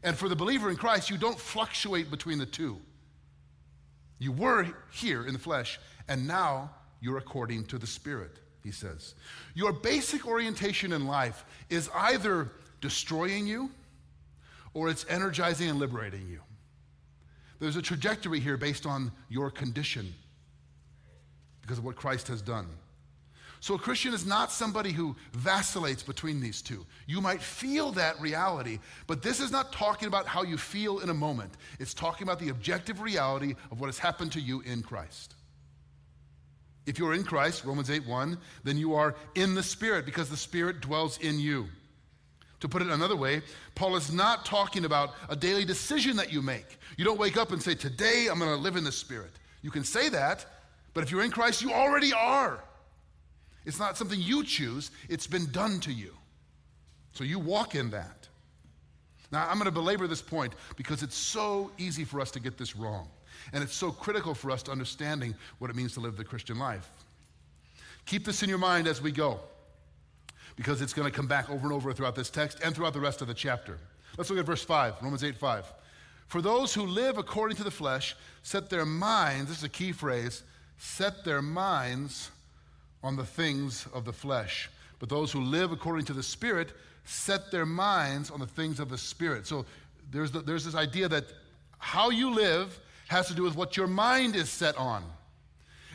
And 0.03 0.17
for 0.17 0.27
the 0.27 0.35
believer 0.35 0.69
in 0.69 0.75
Christ, 0.75 1.09
you 1.09 1.17
don't 1.17 1.39
fluctuate 1.39 2.11
between 2.11 2.37
the 2.37 2.45
two. 2.45 2.81
You 4.19 4.33
were 4.33 4.67
here 4.91 5.25
in 5.25 5.33
the 5.33 5.39
flesh, 5.39 5.79
and 6.07 6.27
now 6.27 6.69
you're 7.01 7.17
according 7.17 7.65
to 7.65 7.77
the 7.77 7.87
Spirit, 7.87 8.39
he 8.63 8.71
says. 8.71 9.15
Your 9.55 9.71
basic 9.71 10.27
orientation 10.27 10.91
in 10.91 11.07
life 11.07 11.45
is 11.69 11.89
either 11.95 12.51
destroying 12.81 13.47
you 13.47 13.71
or 14.73 14.89
it's 14.89 15.05
energizing 15.09 15.69
and 15.69 15.79
liberating 15.79 16.27
you. 16.29 16.41
There's 17.59 17.75
a 17.75 17.81
trajectory 17.81 18.39
here 18.39 18.57
based 18.57 18.85
on 18.85 19.11
your 19.29 19.49
condition 19.49 20.13
because 21.61 21.77
of 21.77 21.85
what 21.85 21.95
Christ 21.95 22.27
has 22.27 22.41
done. 22.41 22.67
So, 23.61 23.75
a 23.75 23.79
Christian 23.79 24.13
is 24.13 24.25
not 24.25 24.51
somebody 24.51 24.91
who 24.91 25.15
vacillates 25.33 26.01
between 26.01 26.39
these 26.39 26.61
two. 26.61 26.85
You 27.07 27.19
might 27.19 27.41
feel 27.41 27.91
that 27.93 28.19
reality, 28.21 28.79
but 29.05 29.21
this 29.21 29.41
is 29.41 29.51
not 29.51 29.73
talking 29.73 30.07
about 30.07 30.27
how 30.27 30.43
you 30.43 30.57
feel 30.57 30.99
in 30.99 31.09
a 31.09 31.13
moment. 31.13 31.51
It's 31.77 31.93
talking 31.93 32.25
about 32.25 32.39
the 32.39 32.49
objective 32.49 33.01
reality 33.01 33.55
of 33.69 33.81
what 33.81 33.87
has 33.87 33.99
happened 33.99 34.31
to 34.33 34.39
you 34.39 34.61
in 34.61 34.81
Christ. 34.81 35.35
If 36.85 36.97
you're 36.97 37.13
in 37.13 37.25
Christ, 37.25 37.65
Romans 37.65 37.89
8 37.89 38.07
1, 38.07 38.37
then 38.63 38.77
you 38.77 38.95
are 38.95 39.15
in 39.35 39.55
the 39.55 39.63
Spirit 39.63 40.05
because 40.05 40.29
the 40.29 40.37
Spirit 40.37 40.79
dwells 40.79 41.17
in 41.17 41.37
you. 41.37 41.67
To 42.61 42.69
put 42.69 42.81
it 42.81 42.89
another 42.89 43.15
way, 43.15 43.41
Paul 43.75 43.95
is 43.95 44.11
not 44.11 44.45
talking 44.45 44.85
about 44.85 45.15
a 45.29 45.35
daily 45.35 45.65
decision 45.65 46.15
that 46.17 46.31
you 46.31 46.41
make. 46.41 46.77
You 46.97 47.05
don't 47.05 47.19
wake 47.19 47.37
up 47.37 47.51
and 47.51 47.61
say, 47.61 47.75
Today 47.75 48.27
I'm 48.31 48.39
going 48.39 48.51
to 48.51 48.57
live 48.57 48.77
in 48.77 48.85
the 48.85 48.91
Spirit. 48.91 49.31
You 49.61 49.71
can 49.71 49.83
say 49.83 50.07
that, 50.09 50.45
but 50.93 51.03
if 51.03 51.11
you're 51.11 51.23
in 51.23 51.31
Christ, 51.31 51.61
you 51.61 51.73
already 51.73 52.13
are. 52.13 52.63
It's 53.69 53.77
not 53.77 53.95
something 53.95 54.19
you 54.19 54.43
choose, 54.43 54.89
it's 55.09 55.27
been 55.27 55.45
done 55.51 55.79
to 55.81 55.93
you. 55.93 56.11
So 57.13 57.23
you 57.23 57.37
walk 57.37 57.75
in 57.75 57.91
that. 57.91 58.27
Now, 59.31 59.47
I'm 59.47 59.59
going 59.59 59.65
to 59.65 59.71
belabor 59.71 60.07
this 60.07 60.23
point 60.23 60.53
because 60.75 61.03
it's 61.03 61.15
so 61.15 61.69
easy 61.77 62.03
for 62.03 62.19
us 62.19 62.31
to 62.31 62.39
get 62.39 62.57
this 62.57 62.75
wrong. 62.75 63.07
And 63.53 63.63
it's 63.63 63.75
so 63.75 63.91
critical 63.91 64.33
for 64.33 64.49
us 64.49 64.63
to 64.63 64.71
understanding 64.71 65.35
what 65.59 65.69
it 65.69 65.75
means 65.75 65.93
to 65.93 65.99
live 65.99 66.17
the 66.17 66.23
Christian 66.23 66.57
life. 66.57 66.89
Keep 68.07 68.25
this 68.25 68.41
in 68.41 68.49
your 68.49 68.57
mind 68.57 68.87
as 68.87 69.03
we 69.03 69.11
go 69.11 69.39
because 70.55 70.81
it's 70.81 70.93
going 70.93 71.07
to 71.07 71.15
come 71.15 71.27
back 71.27 71.47
over 71.51 71.63
and 71.63 71.71
over 71.71 71.93
throughout 71.93 72.15
this 72.15 72.31
text 72.31 72.59
and 72.63 72.73
throughout 72.73 72.93
the 72.93 72.99
rest 72.99 73.21
of 73.21 73.27
the 73.27 73.35
chapter. 73.35 73.77
Let's 74.17 74.31
look 74.31 74.39
at 74.39 74.47
verse 74.47 74.63
5, 74.63 74.95
Romans 75.03 75.23
8 75.23 75.37
5. 75.37 75.71
For 76.25 76.41
those 76.41 76.73
who 76.73 76.87
live 76.87 77.19
according 77.19 77.57
to 77.57 77.63
the 77.63 77.69
flesh 77.69 78.15
set 78.41 78.67
their 78.71 78.85
minds, 78.85 79.49
this 79.49 79.59
is 79.59 79.63
a 79.63 79.69
key 79.69 79.91
phrase, 79.91 80.41
set 80.79 81.23
their 81.23 81.43
minds 81.43 82.31
on 83.03 83.15
the 83.15 83.25
things 83.25 83.87
of 83.93 84.05
the 84.05 84.13
flesh. 84.13 84.69
But 84.99 85.09
those 85.09 85.31
who 85.31 85.41
live 85.41 85.71
according 85.71 86.05
to 86.05 86.13
the 86.13 86.23
Spirit 86.23 86.73
set 87.05 87.51
their 87.51 87.65
minds 87.65 88.29
on 88.29 88.39
the 88.39 88.47
things 88.47 88.79
of 88.79 88.89
the 88.89 88.97
Spirit. 88.97 89.47
So 89.47 89.65
there's, 90.11 90.31
the, 90.31 90.41
there's 90.41 90.65
this 90.65 90.75
idea 90.75 91.07
that 91.07 91.25
how 91.77 92.09
you 92.09 92.33
live 92.33 92.79
has 93.07 93.27
to 93.27 93.33
do 93.33 93.43
with 93.43 93.55
what 93.55 93.77
your 93.77 93.87
mind 93.87 94.35
is 94.35 94.49
set 94.49 94.77
on. 94.77 95.03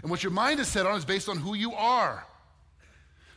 And 0.03 0.11
what 0.11 0.23
your 0.23 0.33
mind 0.33 0.61
is 0.61 0.69
set 0.69 0.87
on 0.87 0.97
is 0.97 1.05
based 1.05 1.29
on 1.29 1.37
who 1.37 1.55
you 1.55 1.73
are. 1.75 2.27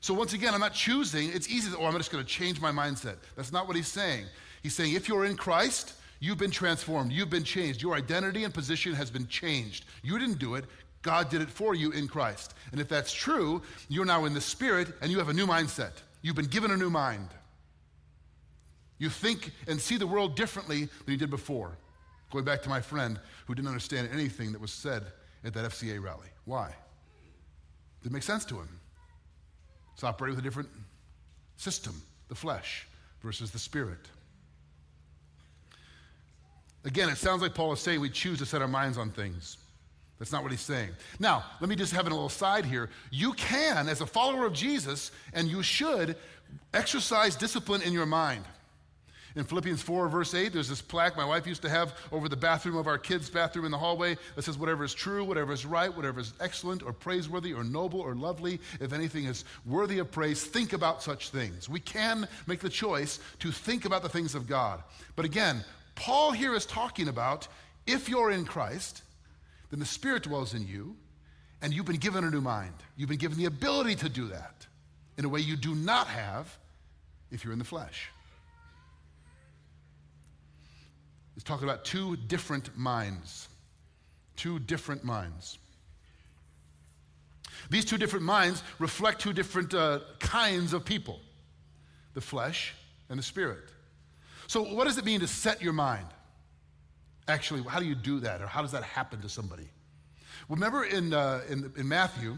So 0.02 0.14
once 0.14 0.34
again, 0.34 0.54
I'm 0.54 0.60
not 0.60 0.74
choosing. 0.74 1.32
It's 1.34 1.50
easy 1.50 1.72
to, 1.72 1.78
oh, 1.78 1.86
I'm 1.86 1.98
just 1.98 2.12
going 2.12 2.24
to 2.24 2.30
change 2.30 2.62
my 2.62 2.72
mindset. 2.72 3.18
That's 3.36 3.52
not 3.52 3.68
what 3.68 3.76
he's 3.76 3.88
saying. 3.88 4.26
He's 4.64 4.76
saying 4.76 4.94
if 4.94 5.08
you're 5.08 5.26
in 5.26 5.36
Christ, 5.36 5.94
you've 6.20 6.38
been 6.38 6.52
transformed, 6.52 7.12
you've 7.12 7.30
been 7.30 7.44
changed. 7.44 7.82
Your 7.82 7.96
identity 7.96 8.44
and 8.44 8.54
position 8.54 8.94
has 8.94 9.12
been 9.12 9.28
changed. 9.28 9.86
You 10.04 10.18
didn't 10.18 10.40
do 10.40 10.56
it. 10.56 10.66
God 11.08 11.30
did 11.30 11.42
it 11.42 11.50
for 11.50 11.74
you 11.74 11.92
in 11.92 12.06
Christ. 12.06 12.54
And 12.74 12.82
if 12.82 12.90
that's 12.90 13.14
true, 13.14 13.62
you're 13.88 14.04
now 14.04 14.26
in 14.26 14.34
the 14.34 14.42
Spirit 14.42 14.94
and 15.02 15.10
you 15.10 15.20
have 15.20 15.30
a 15.30 15.34
new 15.34 15.48
mindset. 15.48 15.94
You've 16.22 16.36
been 16.36 16.48
given 16.48 16.70
a 16.70 16.76
new 16.76 16.90
mind. 16.90 17.30
You 18.98 19.10
think 19.10 19.52
and 19.70 19.80
see 19.80 19.96
the 19.96 20.06
world 20.06 20.36
differently 20.36 20.90
than 21.06 21.14
you 21.14 21.18
did 21.18 21.30
before. 21.30 21.78
Going 22.30 22.44
back 22.44 22.62
to 22.64 22.70
my 22.70 22.82
friend 22.82 23.22
who 23.46 23.56
didn't 23.56 23.70
understand 23.70 24.10
anything 24.12 24.52
that 24.52 24.60
was 24.60 24.74
said 24.74 25.06
at 25.46 25.54
that 25.54 25.64
FCA 25.72 26.04
rally. 26.04 26.28
Why? 26.44 26.76
Didn't 28.04 28.12
make 28.14 28.24
sense 28.24 28.44
to 28.44 28.56
him. 28.56 28.68
It's 29.94 30.04
operating 30.04 30.36
with 30.36 30.44
a 30.44 30.46
different 30.46 30.68
system, 31.56 32.02
the 32.28 32.36
flesh 32.36 32.86
versus 33.24 33.52
the 33.52 33.60
spirit. 33.60 34.10
Again, 36.84 37.08
it 37.08 37.18
sounds 37.18 37.42
like 37.42 37.56
Paul 37.56 37.72
is 37.72 37.80
saying 37.80 38.02
we 38.02 38.10
choose 38.10 38.40
to 38.40 38.46
set 38.46 38.62
our 38.62 38.68
minds 38.68 38.98
on 38.98 39.10
things. 39.12 39.56
That's 40.20 40.32
not 40.32 40.42
what 40.42 40.52
he's 40.52 40.62
saying. 40.62 40.90
Now, 41.20 41.44
let 41.62 41.70
me 41.70 41.76
just 41.76 41.94
have 41.94 42.08
a 42.08 42.10
little 42.10 42.30
side 42.30 42.66
here. 42.66 42.90
You 43.12 43.34
can, 43.34 43.88
as 43.88 44.02
a 44.02 44.06
follower 44.08 44.46
of 44.46 44.54
Jesus, 44.54 45.12
and 45.34 45.48
you 45.48 45.62
should, 45.62 46.16
exercise 46.74 47.36
discipline 47.36 47.82
in 47.82 47.94
your 47.94 48.06
mind. 48.06 48.44
In 49.36 49.44
Philippians 49.44 49.84
4, 49.84 50.10
verse 50.10 50.34
8, 50.34 50.52
there's 50.52 50.68
this 50.68 50.82
plaque 50.82 51.16
my 51.16 51.24
wife 51.24 51.46
used 51.46 51.62
to 51.62 51.70
have 51.70 51.96
over 52.12 52.28
the 52.28 52.36
bathroom 52.36 52.76
of 52.76 52.88
our 52.88 52.98
kids' 52.98 53.30
bathroom 53.30 53.66
in 53.66 53.72
the 53.72 53.78
hallway 53.78 54.18
that 54.36 54.42
says, 54.42 54.58
Whatever 54.58 54.84
is 54.84 54.96
true, 54.96 55.24
whatever 55.24 55.54
is 55.54 55.64
right, 55.64 55.96
whatever 55.96 56.20
is 56.20 56.34
excellent 56.40 56.82
or 56.82 56.92
praiseworthy 56.92 57.54
or 57.54 57.64
noble 57.64 58.02
or 58.02 58.16
lovely, 58.16 58.60
if 58.82 58.94
anything 58.94 59.26
is 59.26 59.46
worthy 59.68 60.00
of 60.00 60.12
praise, 60.12 60.44
think 60.44 60.74
about 60.74 61.04
such 61.04 61.30
things. 61.30 61.70
We 61.70 61.80
can 61.80 62.28
make 62.48 62.62
the 62.62 62.70
choice 62.70 63.20
to 63.38 63.52
think 63.52 63.86
about 63.86 64.02
the 64.02 64.10
things 64.10 64.34
of 64.34 64.48
God. 64.48 64.82
But 65.16 65.26
again, 65.26 65.64
Paul 65.94 66.32
here 66.32 66.56
is 66.56 66.66
talking 66.66 67.08
about 67.08 67.48
if 67.86 68.10
you're 68.10 68.32
in 68.32 68.44
Christ, 68.44 69.04
then 69.70 69.80
the 69.80 69.86
Spirit 69.86 70.24
dwells 70.24 70.54
in 70.54 70.66
you, 70.68 70.96
and 71.62 71.74
you've 71.74 71.86
been 71.86 71.98
given 71.98 72.24
a 72.24 72.30
new 72.30 72.42
mind. 72.42 72.74
You've 72.96 73.10
been 73.10 73.18
given 73.18 73.38
the 73.38 73.46
ability 73.46 73.96
to 73.96 74.10
do 74.10 74.28
that 74.28 74.66
in 75.18 75.26
a 75.26 75.30
way 75.30 75.40
you 75.40 75.56
do 75.56 75.76
not 75.76 76.08
have 76.08 76.58
if 77.32 77.44
you're 77.44 77.54
in 77.54 77.60
the 77.60 77.66
flesh. 77.66 78.10
It's 81.36 81.44
talking 81.44 81.68
about 81.68 81.86
two 81.86 82.16
different 82.16 82.76
minds. 82.78 83.48
Two 84.36 84.60
different 84.60 85.04
minds. 85.04 85.58
These 87.70 87.86
two 87.86 87.98
different 87.98 88.26
minds 88.26 88.64
reflect 88.80 89.20
two 89.22 89.34
different 89.34 89.74
uh, 89.74 90.00
kinds 90.20 90.74
of 90.74 90.86
people 90.86 91.20
the 92.14 92.22
flesh 92.22 92.74
and 93.10 93.20
the 93.20 93.24
spirit. 93.24 93.70
So, 94.48 94.64
what 94.64 94.86
does 94.86 94.98
it 94.98 95.06
mean 95.06 95.20
to 95.20 95.28
set 95.28 95.62
your 95.62 95.74
mind? 95.74 96.08
Actually, 97.27 97.62
how 97.63 97.79
do 97.79 97.86
you 97.86 97.96
do 97.96 98.19
that, 98.22 98.41
or 98.41 98.48
how 98.48 98.62
does 98.62 98.72
that 98.72 98.84
happen 98.84 99.22
to 99.22 99.29
somebody? 99.29 99.67
Remember 100.50 100.86
in, 100.86 101.13
uh, 101.13 101.41
in, 101.50 101.72
in, 101.75 101.88
Matthew, 101.88 102.38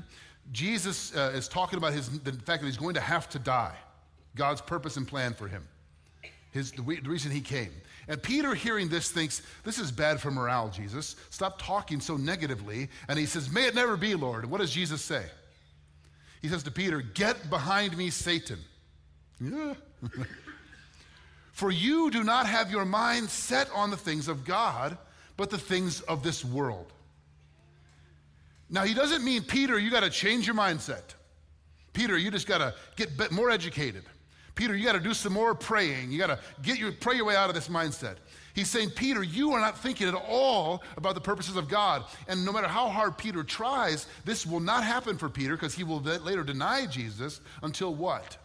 Jesus 0.51 1.15
uh, 1.15 1.31
is 1.36 1.48
talking 1.48 1.77
about 1.77 1.93
his, 1.93 2.10
the 2.22 2.31
fact 2.31 2.62
that 2.62 2.67
he's 2.67 2.77
going 2.77 2.96
to 2.96 3.01
have 3.01 3.29
to 3.29 3.39
die, 3.39 3.75
God's 4.36 4.62
purpose 4.62 4.98
and 4.98 5.08
plan 5.08 5.34
for 5.34 5.48
him, 5.48 5.67
his, 6.51 6.72
the, 6.72 6.81
the 6.81 7.10
reason 7.10 7.31
he 7.31 7.41
came. 7.41 7.72
And 8.08 8.22
Peter, 8.22 8.55
hearing 8.55 8.89
this, 8.89 9.12
thinks, 9.12 9.43
This 9.63 9.77
is 9.77 9.91
bad 9.91 10.19
for 10.19 10.31
morale, 10.31 10.69
Jesus. 10.69 11.15
Stop 11.29 11.62
talking 11.62 12.00
so 12.00 12.17
negatively. 12.17 12.89
And 13.08 13.19
he 13.19 13.27
says, 13.27 13.51
May 13.51 13.67
it 13.67 13.75
never 13.75 13.96
be, 13.96 14.15
Lord. 14.15 14.50
What 14.50 14.60
does 14.60 14.72
Jesus 14.72 15.03
say? 15.03 15.25
He 16.41 16.48
says 16.48 16.63
to 16.63 16.72
Peter, 16.72 17.01
Get 17.01 17.50
behind 17.50 17.96
me, 17.96 18.10
Satan. 18.10 18.60
Yeah. 19.41 19.74
For 21.60 21.70
you 21.70 22.10
do 22.10 22.24
not 22.24 22.48
have 22.48 22.72
your 22.72 22.86
mind 22.86 23.30
set 23.30 23.70
on 23.75 23.89
the 23.89 23.98
things 23.98 24.30
of 24.30 24.46
God, 24.46 24.98
but 25.36 25.50
the 25.50 25.58
things 25.58 26.00
of 26.00 26.24
this 26.24 26.46
world. 26.46 26.94
Now, 28.70 28.86
he 28.86 28.94
doesn't 28.94 29.25
mean, 29.25 29.44
Peter, 29.44 29.78
you 29.78 29.92
got 29.92 30.04
to 30.04 30.10
change 30.10 30.48
your 30.48 30.56
mindset. 30.56 31.04
Peter, 31.92 32.18
you 32.18 32.32
just 32.32 32.48
got 32.48 32.60
to 32.60 32.74
get 32.96 33.30
more 33.30 33.50
educated. 33.50 34.04
Peter, 34.56 34.74
you 34.74 34.86
got 34.86 34.94
to 34.94 35.01
do 35.01 35.13
some 35.13 35.34
more 35.34 35.54
praying. 35.54 36.13
You 36.13 36.18
got 36.18 36.28
to 36.28 36.39
get 36.62 36.80
your 36.80 36.94
pray 36.94 37.18
your 37.18 37.25
way 37.25 37.36
out 37.36 37.50
of 37.50 37.56
this 37.56 37.68
mindset. 37.68 38.16
He's 38.54 38.70
saying, 38.70 38.92
Peter, 38.92 39.22
you 39.22 39.51
are 39.51 39.60
not 39.60 39.78
thinking 39.78 40.08
at 40.08 40.16
all 40.16 40.82
about 40.96 41.13
the 41.13 41.22
purposes 41.22 41.58
of 41.58 41.68
God. 41.68 42.06
And 42.30 42.46
no 42.46 42.54
matter 42.54 42.70
how 42.70 42.88
hard 42.88 43.18
Peter 43.18 43.44
tries, 43.44 44.08
this 44.24 44.46
will 44.46 44.62
not 44.62 44.86
happen 44.86 45.18
for 45.18 45.28
Peter 45.28 45.58
because 45.58 45.75
he 45.75 45.84
will 45.84 46.00
later 46.00 46.46
deny 46.46 46.86
Jesus 46.86 47.42
until 47.63 47.94
what? 47.94 48.38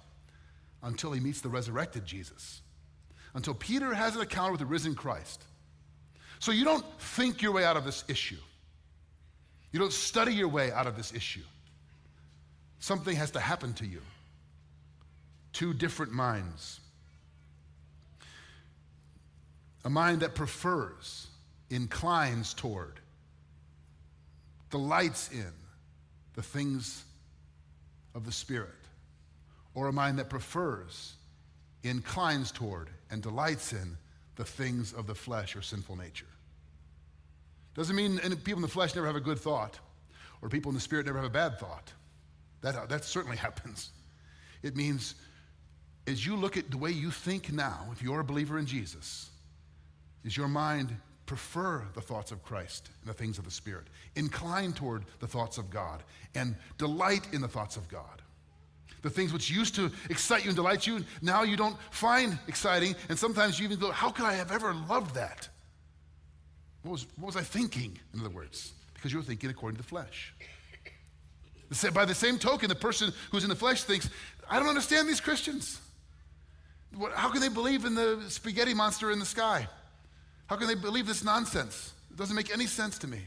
Until 0.82 1.12
he 1.12 1.20
meets 1.20 1.42
the 1.42 1.48
resurrected 1.48 2.04
Jesus. 2.04 2.62
Until 3.34 3.54
Peter 3.54 3.92
has 3.92 4.14
an 4.14 4.22
encounter 4.22 4.52
with 4.52 4.60
the 4.60 4.66
risen 4.66 4.94
Christ. 4.94 5.42
So 6.38 6.52
you 6.52 6.64
don't 6.64 6.84
think 7.00 7.42
your 7.42 7.52
way 7.52 7.64
out 7.64 7.76
of 7.76 7.84
this 7.84 8.04
issue. 8.08 8.38
You 9.72 9.80
don't 9.80 9.92
study 9.92 10.32
your 10.34 10.48
way 10.48 10.70
out 10.70 10.86
of 10.86 10.96
this 10.96 11.12
issue. 11.12 11.42
Something 12.78 13.16
has 13.16 13.32
to 13.32 13.40
happen 13.40 13.74
to 13.74 13.86
you 13.86 14.00
two 15.54 15.72
different 15.72 16.12
minds. 16.12 16.80
A 19.84 19.90
mind 19.90 20.20
that 20.20 20.34
prefers, 20.34 21.28
inclines 21.70 22.52
toward, 22.52 23.00
delights 24.70 25.30
in 25.32 25.52
the 26.34 26.42
things 26.42 27.04
of 28.14 28.26
the 28.26 28.32
Spirit. 28.32 28.68
Or 29.74 29.88
a 29.88 29.92
mind 29.92 30.18
that 30.18 30.28
prefers, 30.28 31.14
inclines 31.84 32.50
toward, 32.50 32.88
and 33.10 33.22
delights 33.22 33.72
in 33.72 33.96
the 34.36 34.44
things 34.44 34.92
of 34.92 35.06
the 35.06 35.14
flesh 35.14 35.54
or 35.54 35.62
sinful 35.62 35.96
nature. 35.96 36.26
Doesn't 37.74 37.96
mean 37.96 38.18
people 38.18 38.58
in 38.58 38.62
the 38.62 38.68
flesh 38.68 38.94
never 38.94 39.06
have 39.06 39.16
a 39.16 39.20
good 39.20 39.38
thought, 39.38 39.78
or 40.42 40.48
people 40.48 40.70
in 40.70 40.74
the 40.74 40.80
spirit 40.80 41.06
never 41.06 41.18
have 41.18 41.26
a 41.26 41.30
bad 41.30 41.58
thought. 41.58 41.92
That, 42.62 42.88
that 42.88 43.04
certainly 43.04 43.36
happens. 43.48 43.90
It 44.62 44.76
means 44.76 45.14
as 46.06 46.24
you 46.24 46.36
look 46.36 46.56
at 46.56 46.70
the 46.70 46.78
way 46.78 46.90
you 46.90 47.10
think 47.10 47.52
now, 47.52 47.88
if 47.92 48.02
you're 48.02 48.20
a 48.20 48.24
believer 48.24 48.58
in 48.58 48.66
Jesus, 48.66 49.30
does 50.22 50.36
your 50.36 50.48
mind 50.48 50.94
prefer 51.26 51.84
the 51.94 52.00
thoughts 52.00 52.32
of 52.32 52.42
Christ 52.42 52.90
and 53.00 53.10
the 53.10 53.14
things 53.14 53.38
of 53.38 53.44
the 53.44 53.50
Spirit, 53.50 53.86
incline 54.16 54.72
toward 54.72 55.04
the 55.20 55.26
thoughts 55.26 55.58
of 55.58 55.70
God, 55.70 56.02
and 56.34 56.56
delight 56.78 57.26
in 57.32 57.40
the 57.40 57.48
thoughts 57.48 57.76
of 57.76 57.88
God. 57.88 58.22
The 59.04 59.10
things 59.10 59.34
which 59.34 59.50
used 59.50 59.74
to 59.74 59.92
excite 60.08 60.44
you 60.44 60.48
and 60.48 60.56
delight 60.56 60.86
you, 60.86 61.04
now 61.20 61.42
you 61.42 61.58
don't 61.58 61.76
find 61.90 62.38
exciting, 62.48 62.96
and 63.10 63.18
sometimes 63.18 63.60
you 63.60 63.66
even 63.66 63.78
go, 63.78 63.90
How 63.92 64.08
could 64.08 64.24
I 64.24 64.32
have 64.32 64.50
ever 64.50 64.72
loved 64.88 65.14
that? 65.14 65.46
What 66.82 66.92
was, 66.92 67.06
what 67.16 67.26
was 67.26 67.36
I 67.36 67.42
thinking, 67.42 67.98
in 68.14 68.20
other 68.20 68.30
words? 68.30 68.72
Because 68.94 69.12
you 69.12 69.18
were 69.18 69.24
thinking 69.24 69.50
according 69.50 69.76
to 69.76 69.82
the 69.82 69.88
flesh. 69.88 70.34
By 71.92 72.06
the 72.06 72.14
same 72.14 72.38
token, 72.38 72.70
the 72.70 72.74
person 72.74 73.12
who's 73.30 73.44
in 73.44 73.50
the 73.50 73.56
flesh 73.56 73.82
thinks, 73.82 74.08
I 74.48 74.58
don't 74.58 74.68
understand 74.68 75.06
these 75.06 75.20
Christians. 75.20 75.78
How 77.14 77.28
can 77.30 77.42
they 77.42 77.50
believe 77.50 77.84
in 77.84 77.94
the 77.94 78.22
spaghetti 78.28 78.72
monster 78.72 79.10
in 79.10 79.18
the 79.18 79.26
sky? 79.26 79.68
How 80.46 80.56
can 80.56 80.66
they 80.66 80.74
believe 80.74 81.06
this 81.06 81.22
nonsense? 81.22 81.92
It 82.10 82.16
doesn't 82.16 82.36
make 82.36 82.50
any 82.50 82.66
sense 82.66 82.96
to 83.00 83.06
me. 83.06 83.20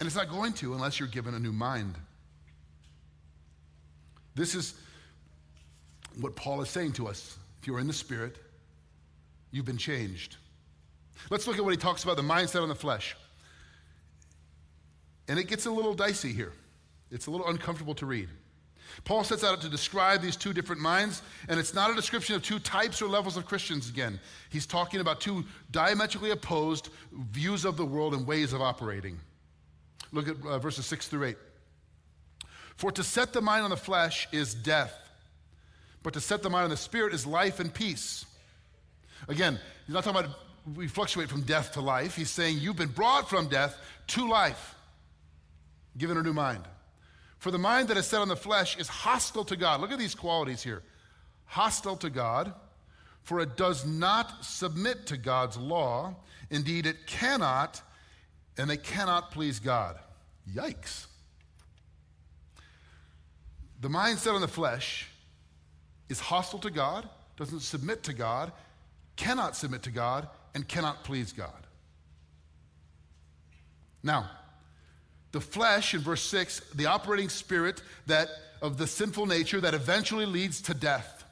And 0.00 0.06
it's 0.06 0.16
not 0.16 0.30
going 0.30 0.54
to 0.54 0.72
unless 0.72 0.98
you're 0.98 1.08
given 1.08 1.34
a 1.34 1.38
new 1.38 1.52
mind. 1.52 1.96
This 4.34 4.54
is 4.54 4.74
what 6.20 6.36
Paul 6.36 6.62
is 6.62 6.68
saying 6.68 6.92
to 6.92 7.08
us. 7.08 7.36
If 7.60 7.66
you're 7.66 7.78
in 7.78 7.86
the 7.86 7.92
Spirit, 7.92 8.36
you've 9.50 9.64
been 9.64 9.78
changed. 9.78 10.36
Let's 11.30 11.46
look 11.46 11.58
at 11.58 11.64
what 11.64 11.70
he 11.70 11.76
talks 11.76 12.04
about 12.04 12.16
the 12.16 12.22
mindset 12.22 12.62
on 12.62 12.68
the 12.68 12.74
flesh. 12.74 13.16
And 15.28 15.38
it 15.38 15.44
gets 15.44 15.66
a 15.66 15.70
little 15.70 15.94
dicey 15.94 16.32
here. 16.32 16.52
It's 17.10 17.26
a 17.26 17.30
little 17.30 17.46
uncomfortable 17.48 17.94
to 17.96 18.06
read. 18.06 18.28
Paul 19.04 19.24
sets 19.24 19.44
out 19.44 19.60
to 19.62 19.68
describe 19.68 20.20
these 20.20 20.36
two 20.36 20.52
different 20.52 20.80
minds, 20.80 21.22
and 21.48 21.58
it's 21.58 21.74
not 21.74 21.90
a 21.90 21.94
description 21.94 22.34
of 22.34 22.42
two 22.42 22.58
types 22.58 23.00
or 23.00 23.08
levels 23.08 23.36
of 23.36 23.46
Christians 23.46 23.88
again. 23.88 24.20
He's 24.50 24.66
talking 24.66 25.00
about 25.00 25.20
two 25.20 25.44
diametrically 25.70 26.30
opposed 26.30 26.90
views 27.12 27.64
of 27.64 27.76
the 27.76 27.86
world 27.86 28.12
and 28.14 28.26
ways 28.26 28.52
of 28.52 28.60
operating. 28.60 29.18
Look 30.12 30.28
at 30.28 30.36
uh, 30.44 30.58
verses 30.58 30.84
6 30.86 31.08
through 31.08 31.28
8. 31.28 31.36
For 32.76 32.90
to 32.92 33.02
set 33.02 33.32
the 33.32 33.40
mind 33.40 33.64
on 33.64 33.70
the 33.70 33.76
flesh 33.76 34.28
is 34.32 34.54
death, 34.54 34.94
but 36.02 36.14
to 36.14 36.20
set 36.20 36.42
the 36.42 36.50
mind 36.50 36.64
on 36.64 36.70
the 36.70 36.76
spirit 36.76 37.14
is 37.14 37.26
life 37.26 37.60
and 37.60 37.72
peace. 37.72 38.26
Again, 39.28 39.58
he's 39.86 39.94
not 39.94 40.04
talking 40.04 40.20
about 40.20 40.36
we 40.76 40.86
fluctuate 40.86 41.28
from 41.28 41.42
death 41.42 41.72
to 41.72 41.80
life. 41.80 42.14
He's 42.14 42.30
saying 42.30 42.58
you've 42.58 42.76
been 42.76 42.88
brought 42.88 43.28
from 43.28 43.48
death 43.48 43.76
to 44.08 44.28
life, 44.28 44.74
given 45.98 46.16
a 46.16 46.22
new 46.22 46.32
mind. 46.32 46.62
For 47.38 47.50
the 47.50 47.58
mind 47.58 47.88
that 47.88 47.96
is 47.96 48.06
set 48.06 48.20
on 48.20 48.28
the 48.28 48.36
flesh 48.36 48.78
is 48.78 48.86
hostile 48.86 49.44
to 49.46 49.56
God. 49.56 49.80
Look 49.80 49.90
at 49.90 49.98
these 49.98 50.14
qualities 50.14 50.62
here 50.62 50.82
hostile 51.44 51.96
to 51.96 52.08
God, 52.08 52.54
for 53.24 53.40
it 53.40 53.56
does 53.56 53.84
not 53.84 54.42
submit 54.42 55.06
to 55.06 55.18
God's 55.18 55.56
law. 55.58 56.14
Indeed, 56.50 56.86
it 56.86 57.06
cannot, 57.06 57.82
and 58.56 58.70
they 58.70 58.78
cannot 58.78 59.32
please 59.32 59.58
God. 59.58 59.98
Yikes. 60.50 61.06
The 63.82 63.88
mind 63.88 64.20
set 64.20 64.32
on 64.32 64.40
the 64.40 64.48
flesh 64.48 65.08
is 66.08 66.20
hostile 66.20 66.60
to 66.60 66.70
God, 66.70 67.08
doesn't 67.36 67.60
submit 67.60 68.04
to 68.04 68.12
God, 68.12 68.52
cannot 69.16 69.56
submit 69.56 69.82
to 69.82 69.90
God, 69.90 70.28
and 70.54 70.66
cannot 70.66 71.02
please 71.02 71.32
God. 71.32 71.66
Now, 74.04 74.30
the 75.32 75.40
flesh 75.40 75.94
in 75.94 76.00
verse 76.00 76.22
6, 76.22 76.60
the 76.76 76.86
operating 76.86 77.28
spirit 77.28 77.82
that 78.06 78.28
of 78.60 78.78
the 78.78 78.86
sinful 78.86 79.26
nature 79.26 79.60
that 79.60 79.74
eventually 79.74 80.26
leads 80.26 80.62
to 80.62 80.74
death. 80.74 81.24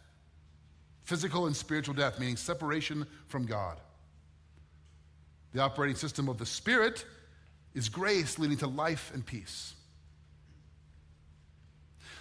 Physical 1.04 1.46
and 1.46 1.54
spiritual 1.54 1.94
death, 1.94 2.18
meaning 2.18 2.36
separation 2.36 3.06
from 3.28 3.46
God. 3.46 3.80
The 5.52 5.60
operating 5.60 5.96
system 5.96 6.28
of 6.28 6.38
the 6.38 6.46
spirit 6.46 7.04
is 7.74 7.88
grace 7.88 8.40
leading 8.40 8.58
to 8.58 8.66
life 8.66 9.12
and 9.14 9.24
peace. 9.24 9.74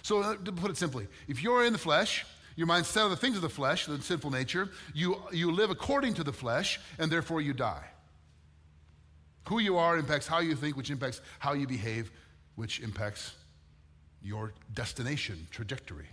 So, 0.02 0.22
uh, 0.22 0.36
to 0.36 0.52
put 0.52 0.70
it 0.70 0.76
simply, 0.76 1.06
if 1.28 1.42
you're 1.42 1.64
in 1.64 1.72
the 1.72 1.78
flesh, 1.78 2.24
your 2.56 2.66
mind 2.66 2.86
set 2.86 3.04
on 3.04 3.10
the 3.10 3.16
things 3.16 3.36
of 3.36 3.42
the 3.42 3.48
flesh, 3.48 3.86
the 3.86 4.00
sinful 4.00 4.30
nature, 4.30 4.68
you, 4.94 5.16
you 5.32 5.50
live 5.50 5.70
according 5.70 6.14
to 6.14 6.24
the 6.24 6.32
flesh, 6.32 6.80
and 6.98 7.10
therefore 7.10 7.40
you 7.40 7.52
die. 7.52 7.84
Who 9.48 9.58
you 9.58 9.78
are 9.78 9.96
impacts 9.96 10.26
how 10.26 10.40
you 10.40 10.54
think, 10.54 10.76
which 10.76 10.90
impacts 10.90 11.20
how 11.38 11.54
you 11.54 11.66
behave, 11.66 12.10
which 12.56 12.80
impacts 12.80 13.34
your 14.22 14.52
destination, 14.74 15.46
trajectory. 15.50 16.06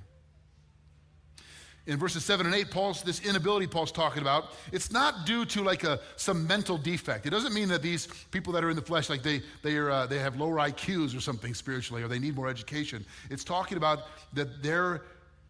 In 1.87 1.97
verses 1.97 2.25
7 2.25 2.45
and 2.45 2.53
8, 2.53 2.69
Paul's 2.69 3.01
this 3.01 3.25
inability 3.25 3.65
Paul's 3.65 3.93
talking 3.93 4.21
about, 4.21 4.51
it's 4.73 4.91
not 4.91 5.25
due 5.25 5.45
to 5.45 5.63
like 5.63 5.85
a 5.85 6.01
some 6.17 6.45
mental 6.45 6.77
defect. 6.77 7.25
It 7.25 7.29
doesn't 7.29 7.53
mean 7.53 7.69
that 7.69 7.81
these 7.81 8.07
people 8.29 8.51
that 8.53 8.63
are 8.63 8.69
in 8.69 8.75
the 8.75 8.81
flesh, 8.81 9.09
like 9.09 9.23
they 9.23 9.41
they 9.63 9.77
are 9.77 9.89
uh, 9.89 10.05
they 10.05 10.19
have 10.19 10.35
lower 10.35 10.57
IQs 10.57 11.17
or 11.17 11.21
something 11.21 11.53
spiritually, 11.53 12.03
or 12.03 12.09
they 12.09 12.19
need 12.19 12.35
more 12.35 12.49
education. 12.49 13.05
It's 13.29 13.45
talking 13.45 13.77
about 13.77 13.99
that 14.33 14.61
their 14.61 15.03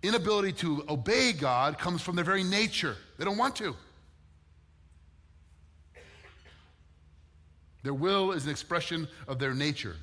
inability 0.03 0.53
to 0.53 0.85
obey 0.87 1.33
God 1.33 1.79
comes 1.79 2.03
from 2.03 2.15
their 2.15 2.25
very 2.25 2.43
nature. 2.43 2.95
They 3.17 3.25
don't 3.25 3.37
want 3.37 3.55
to. 3.55 3.75
Their 7.81 7.95
will 7.95 8.31
is 8.31 8.45
an 8.45 8.51
expression 8.51 9.07
of 9.27 9.39
their 9.39 9.55
nature 9.55 9.95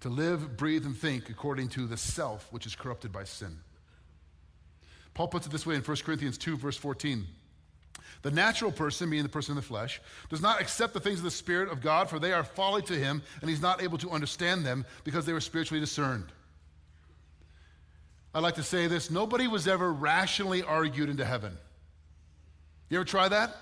to 0.00 0.08
live, 0.08 0.56
breathe, 0.56 0.86
and 0.86 0.96
think 0.96 1.30
according 1.30 1.68
to 1.68 1.86
the 1.86 1.96
self 1.96 2.52
which 2.52 2.66
is 2.66 2.74
corrupted 2.74 3.12
by 3.12 3.22
sin. 3.22 3.58
Paul 5.16 5.28
puts 5.28 5.46
it 5.46 5.50
this 5.50 5.64
way 5.64 5.76
in 5.76 5.80
1 5.80 5.96
Corinthians 6.04 6.36
2, 6.36 6.58
verse 6.58 6.76
14. 6.76 7.26
The 8.20 8.30
natural 8.30 8.70
person, 8.70 9.08
meaning 9.08 9.22
the 9.22 9.30
person 9.30 9.52
in 9.52 9.56
the 9.56 9.62
flesh, 9.62 9.98
does 10.28 10.42
not 10.42 10.60
accept 10.60 10.92
the 10.92 11.00
things 11.00 11.20
of 11.20 11.24
the 11.24 11.30
Spirit 11.30 11.70
of 11.70 11.80
God, 11.80 12.10
for 12.10 12.18
they 12.18 12.34
are 12.34 12.44
folly 12.44 12.82
to 12.82 12.92
him, 12.92 13.22
and 13.40 13.48
he's 13.48 13.62
not 13.62 13.82
able 13.82 13.96
to 13.96 14.10
understand 14.10 14.66
them 14.66 14.84
because 15.04 15.24
they 15.24 15.32
were 15.32 15.40
spiritually 15.40 15.80
discerned. 15.80 16.26
I'd 18.34 18.42
like 18.42 18.56
to 18.56 18.62
say 18.62 18.88
this 18.88 19.10
nobody 19.10 19.48
was 19.48 19.66
ever 19.66 19.90
rationally 19.90 20.62
argued 20.62 21.08
into 21.08 21.24
heaven. 21.24 21.56
You 22.90 22.98
ever 22.98 23.06
try 23.06 23.26
that? 23.26 23.56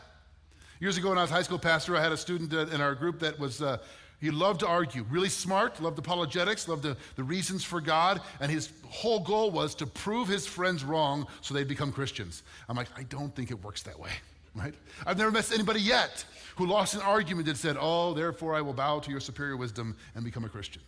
Years 0.81 0.97
ago, 0.97 1.11
when 1.11 1.19
I 1.19 1.23
was 1.23 1.31
high 1.31 1.43
school 1.43 1.61
pastor, 1.61 1.97
I 1.97 2.03
had 2.03 2.11
a 2.11 2.17
student 2.17 2.53
in 2.53 2.81
our 2.81 2.97
group 2.97 3.21
that 3.21 3.39
was, 3.39 3.63
uh, 3.63 3.79
he 4.25 4.31
loved 4.31 4.61
to 4.61 4.67
argue, 4.67 5.05
really 5.11 5.29
smart, 5.29 5.83
loved 5.83 5.99
apologetics, 5.99 6.67
loved 6.67 6.83
the, 6.83 6.97
the 7.17 7.23
reasons 7.23 7.63
for 7.63 7.79
God, 7.79 8.23
and 8.41 8.51
his 8.51 8.71
whole 8.89 9.21
goal 9.21 9.51
was 9.51 9.75
to 9.75 9.87
prove 9.87 10.29
his 10.29 10.47
friends 10.47 10.83
wrong 10.83 11.27
so 11.43 11.53
they'd 11.53 11.69
become 11.69 11.93
Christians. 11.93 12.43
I'm 12.67 12.75
like, 12.75 12.89
I 12.97 13.03
don't 13.03 13.37
think 13.37 13.51
it 13.51 13.63
works 13.63 13.83
that 13.83 14.01
way, 14.01 14.13
right? 14.55 14.73
I've 15.07 15.19
never 15.19 15.31
met 15.31 15.53
anybody 15.53 15.81
yet 15.81 16.25
who 16.57 16.65
lost 16.65 16.95
an 16.95 17.03
argument 17.03 17.49
that 17.49 17.59
said, 17.59 17.77
Oh, 17.79 18.15
therefore 18.15 18.55
I 18.55 18.63
will 18.63 18.73
bow 18.73 18.99
to 19.01 19.11
your 19.11 19.21
superior 19.21 19.59
wisdom 19.59 19.95
and 20.15 20.25
become 20.25 20.47
a 20.47 20.49
Christian. 20.49 20.81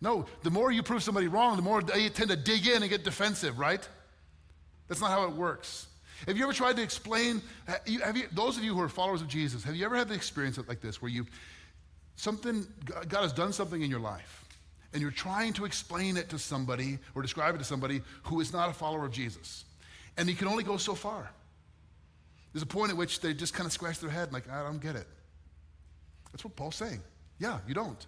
No, 0.00 0.26
the 0.42 0.50
more 0.50 0.72
you 0.72 0.82
prove 0.82 1.04
somebody 1.04 1.28
wrong, 1.28 1.54
the 1.54 1.62
more 1.62 1.80
they 1.82 2.08
tend 2.08 2.30
to 2.30 2.36
dig 2.36 2.66
in 2.66 2.82
and 2.82 2.90
get 2.90 3.04
defensive, 3.04 3.60
right? 3.60 3.88
That's 4.88 5.00
not 5.00 5.10
how 5.10 5.22
it 5.22 5.34
works. 5.34 5.86
Have 6.26 6.36
you 6.36 6.42
ever 6.42 6.52
tried 6.52 6.74
to 6.78 6.82
explain? 6.82 7.42
Have 8.02 8.16
you, 8.16 8.24
those 8.32 8.56
of 8.56 8.64
you 8.64 8.74
who 8.74 8.80
are 8.80 8.88
followers 8.88 9.22
of 9.22 9.28
Jesus, 9.28 9.62
have 9.62 9.76
you 9.76 9.84
ever 9.84 9.94
had 9.94 10.08
the 10.08 10.14
experience 10.14 10.58
like 10.66 10.80
this 10.80 11.00
where 11.00 11.12
you 11.12 11.26
something 12.20 12.66
God 12.84 13.22
has 13.22 13.32
done 13.32 13.52
something 13.52 13.80
in 13.82 13.90
your 13.90 14.00
life, 14.00 14.44
and 14.92 15.00
you're 15.00 15.10
trying 15.10 15.52
to 15.54 15.64
explain 15.64 16.16
it 16.16 16.28
to 16.30 16.38
somebody 16.38 16.98
or 17.14 17.22
describe 17.22 17.54
it 17.54 17.58
to 17.58 17.64
somebody 17.64 18.02
who 18.24 18.40
is 18.40 18.52
not 18.52 18.68
a 18.68 18.72
follower 18.72 19.04
of 19.06 19.12
Jesus, 19.12 19.64
and 20.16 20.28
you 20.28 20.34
can 20.34 20.48
only 20.48 20.64
go 20.64 20.76
so 20.76 20.94
far. 20.94 21.30
There's 22.52 22.62
a 22.62 22.66
point 22.66 22.90
at 22.90 22.96
which 22.96 23.20
they 23.20 23.32
just 23.32 23.54
kind 23.54 23.66
of 23.66 23.72
scratch 23.72 24.00
their 24.00 24.10
head, 24.10 24.32
like 24.32 24.50
I 24.50 24.62
don't 24.62 24.80
get 24.80 24.96
it. 24.96 25.06
That's 26.32 26.44
what 26.44 26.56
Paul's 26.56 26.76
saying. 26.76 27.00
Yeah, 27.38 27.58
you 27.66 27.74
don't. 27.74 28.06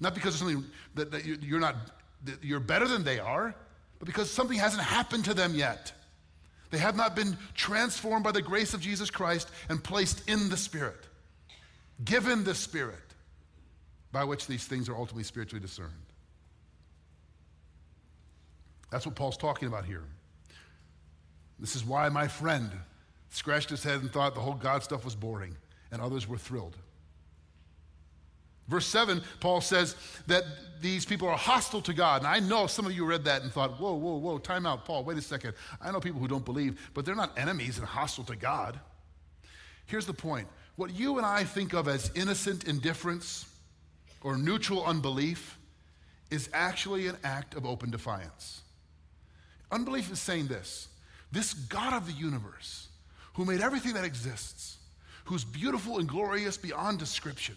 Not 0.00 0.14
because 0.14 0.34
of 0.34 0.40
something 0.40 0.64
that, 0.94 1.10
that 1.12 1.24
you're 1.24 1.60
not, 1.60 1.76
that 2.24 2.42
you're 2.42 2.60
better 2.60 2.88
than 2.88 3.04
they 3.04 3.18
are, 3.18 3.54
but 3.98 4.06
because 4.06 4.30
something 4.30 4.58
hasn't 4.58 4.82
happened 4.82 5.24
to 5.26 5.34
them 5.34 5.54
yet. 5.54 5.92
They 6.70 6.78
have 6.78 6.96
not 6.96 7.14
been 7.14 7.36
transformed 7.54 8.24
by 8.24 8.32
the 8.32 8.42
grace 8.42 8.74
of 8.74 8.80
Jesus 8.80 9.10
Christ 9.10 9.48
and 9.68 9.82
placed 9.82 10.28
in 10.28 10.48
the 10.48 10.56
Spirit, 10.56 10.98
given 12.04 12.44
the 12.44 12.54
Spirit 12.54 12.96
by 14.12 14.24
which 14.24 14.46
these 14.46 14.64
things 14.66 14.88
are 14.88 14.96
ultimately 14.96 15.24
spiritually 15.24 15.60
discerned. 15.60 15.90
That's 18.90 19.06
what 19.06 19.14
Paul's 19.14 19.38
talking 19.38 19.68
about 19.68 19.86
here. 19.86 20.04
This 21.58 21.76
is 21.76 21.84
why 21.84 22.08
my 22.10 22.28
friend 22.28 22.70
scratched 23.30 23.70
his 23.70 23.82
head 23.82 24.00
and 24.00 24.12
thought 24.12 24.34
the 24.34 24.40
whole 24.40 24.54
God 24.54 24.82
stuff 24.82 25.04
was 25.04 25.14
boring, 25.14 25.56
and 25.90 26.02
others 26.02 26.28
were 26.28 26.36
thrilled. 26.36 26.76
Verse 28.68 28.86
7, 28.86 29.22
Paul 29.40 29.60
says 29.60 29.96
that 30.26 30.44
these 30.80 31.04
people 31.04 31.28
are 31.28 31.36
hostile 31.36 31.82
to 31.82 31.92
God. 31.92 32.22
And 32.22 32.28
I 32.28 32.38
know 32.38 32.66
some 32.66 32.86
of 32.86 32.92
you 32.92 33.04
read 33.04 33.24
that 33.24 33.42
and 33.42 33.52
thought, 33.52 33.80
whoa, 33.80 33.94
whoa, 33.94 34.16
whoa, 34.16 34.38
time 34.38 34.66
out, 34.66 34.84
Paul, 34.84 35.04
wait 35.04 35.18
a 35.18 35.22
second. 35.22 35.54
I 35.80 35.90
know 35.90 36.00
people 36.00 36.20
who 36.20 36.28
don't 36.28 36.44
believe, 36.44 36.90
but 36.94 37.04
they're 37.04 37.14
not 37.14 37.36
enemies 37.38 37.78
and 37.78 37.86
hostile 37.86 38.24
to 38.24 38.36
God. 38.36 38.78
Here's 39.86 40.06
the 40.06 40.14
point 40.14 40.48
what 40.76 40.92
you 40.94 41.18
and 41.18 41.26
I 41.26 41.44
think 41.44 41.74
of 41.74 41.88
as 41.88 42.10
innocent 42.14 42.64
indifference 42.64 43.46
or 44.22 44.36
neutral 44.36 44.84
unbelief 44.84 45.58
is 46.30 46.48
actually 46.52 47.06
an 47.08 47.16
act 47.24 47.54
of 47.54 47.66
open 47.66 47.90
defiance. 47.90 48.62
Unbelief 49.70 50.10
is 50.10 50.20
saying 50.20 50.46
this 50.46 50.88
this 51.30 51.54
God 51.54 51.94
of 51.94 52.06
the 52.06 52.12
universe, 52.12 52.88
who 53.34 53.44
made 53.44 53.62
everything 53.62 53.94
that 53.94 54.04
exists, 54.04 54.76
who's 55.24 55.44
beautiful 55.44 55.98
and 55.98 56.06
glorious 56.06 56.58
beyond 56.58 56.98
description 56.98 57.54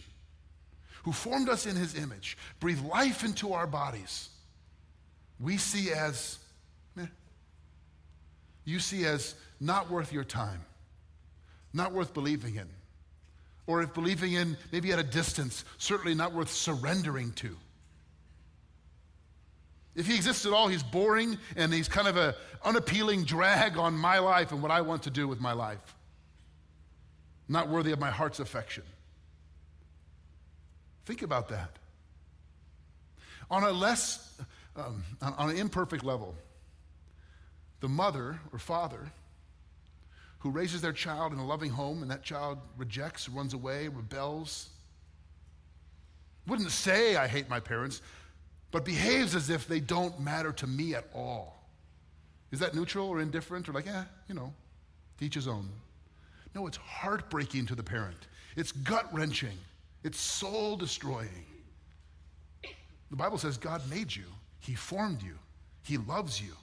who 1.06 1.12
formed 1.12 1.49
us 1.49 1.67
in 1.67 1.75
his 1.75 1.93
image, 1.93 2.36
breathed 2.60 2.84
life 2.84 3.23
into 3.23 3.54
our 3.54 3.67
bodies, 3.67 4.30
we 5.39 5.56
see 5.56 5.91
as, 5.91 6.39
eh, 6.99 7.06
you 8.65 8.80
see 8.80 9.06
as 9.06 9.36
not 9.60 9.91
worth 9.91 10.12
your 10.12 10.23
time, 10.23 10.65
not 11.73 11.91
worth 11.91 12.12
believing 12.12 12.56
in. 12.56 12.67
Or 13.67 13.82
if 13.82 13.93
believing 13.93 14.34
in, 14.34 14.58
maybe 14.71 14.91
at 14.91 14.99
a 14.99 15.04
distance, 15.04 15.65
certainly 15.78 16.13
not 16.13 16.34
worth 16.34 16.51
surrendering 16.51 17.32
to. 17.34 17.58
If 19.95 20.08
he 20.08 20.15
exists 20.15 20.45
at 20.45 20.51
all, 20.51 20.67
he's 20.67 20.84
boring 20.84 21.38
and 21.56 21.73
he's 21.73 21.88
kind 21.88 22.08
of 22.08 22.17
an 22.17 22.34
unappealing 22.63 23.23
drag 23.23 23.78
on 23.78 23.93
my 23.95 24.19
life 24.19 24.51
and 24.51 24.62
what 24.62 24.71
I 24.71 24.82
want 24.82 25.04
to 25.04 25.10
do 25.10 25.28
with 25.28 25.39
my 25.39 25.54
life. 25.54 25.95
Not 27.47 27.69
worthy 27.69 27.91
of 27.91 27.99
my 27.99 28.12
heart's 28.12 28.39
affection. 28.39 28.84
Think 31.06 31.21
about 31.21 31.49
that. 31.49 31.69
On 33.49 33.63
a 33.63 33.71
less, 33.71 34.38
um, 34.75 35.04
on 35.21 35.49
an 35.51 35.58
imperfect 35.58 36.04
level, 36.04 36.36
the 37.80 37.88
mother 37.88 38.39
or 38.51 38.60
father 38.60 39.12
who 40.45 40.51
raises 40.51 40.79
their 40.79 40.93
child 40.93 41.34
in 41.34 41.39
a 41.39 41.45
loving 41.45 41.71
home 41.71 42.03
and 42.03 42.12
that 42.12 42.21
child 42.21 42.60
rejects, 42.77 43.27
runs 43.27 43.55
away, 43.55 43.88
rebels, 43.88 44.69
wouldn't 46.45 46.69
say 46.69 47.15
I 47.15 47.25
hate 47.25 47.49
my 47.49 47.60
parents, 47.60 48.03
but 48.69 48.86
behaves 48.86 49.34
as 49.34 49.49
if 49.49 49.67
they 49.67 49.79
don't 49.79 50.19
matter 50.19 50.51
to 50.51 50.67
me 50.67 50.93
at 50.93 51.05
all. 51.15 51.67
Is 52.51 52.60
that 52.60 52.75
neutral 52.75 53.10
or 53.10 53.21
indifferent 53.21 53.67
or 53.67 53.73
like, 53.73 53.88
eh, 53.88 54.03
you 54.29 54.36
know, 54.36 54.53
teach 55.19 55.34
his 55.34 55.47
own? 55.47 55.67
No, 56.53 56.67
it's 56.67 56.77
heartbreaking 56.77 57.65
to 57.65 57.73
the 57.73 57.81
parent. 57.81 58.27
It's 58.55 58.71
gut 58.71 59.12
wrenching. 59.12 59.58
It's 60.03 60.19
soul 60.19 60.77
destroying. 60.77 61.47
The 63.10 63.15
Bible 63.15 63.39
says 63.39 63.58
God 63.58 63.81
made 63.89 64.15
you, 64.15 64.25
He 64.60 64.75
formed 64.75 65.23
you, 65.23 65.39
He 65.81 65.97
loves 65.97 66.39
you. 66.39 66.53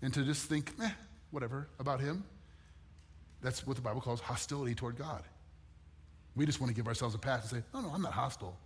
And 0.00 0.14
to 0.14 0.24
just 0.24 0.46
think, 0.46 0.72
eh, 0.82 0.88
whatever, 1.30 1.68
about 1.78 2.00
Him, 2.00 2.24
that's 3.42 3.66
what 3.66 3.76
the 3.76 3.82
Bible 3.82 4.00
calls 4.00 4.20
hostility 4.20 4.74
toward 4.74 4.96
God. 4.96 5.22
We 6.36 6.46
just 6.46 6.60
want 6.60 6.70
to 6.70 6.74
give 6.74 6.86
ourselves 6.86 7.14
a 7.14 7.18
pass 7.18 7.50
and 7.50 7.62
say, 7.62 7.66
no, 7.74 7.80
no, 7.80 7.90
I'm 7.92 8.02
not 8.02 8.12
hostile. 8.12 8.56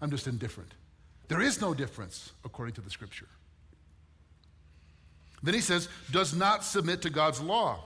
I'm 0.00 0.10
just 0.10 0.26
indifferent. 0.26 0.72
There 1.28 1.40
is 1.40 1.60
no 1.60 1.72
difference 1.72 2.32
according 2.44 2.74
to 2.74 2.80
the 2.80 2.90
scripture. 2.90 3.28
Then 5.42 5.54
he 5.54 5.60
says, 5.60 5.88
does 6.10 6.34
not 6.34 6.64
submit 6.64 7.02
to 7.02 7.10
God's 7.10 7.40
law. 7.40 7.84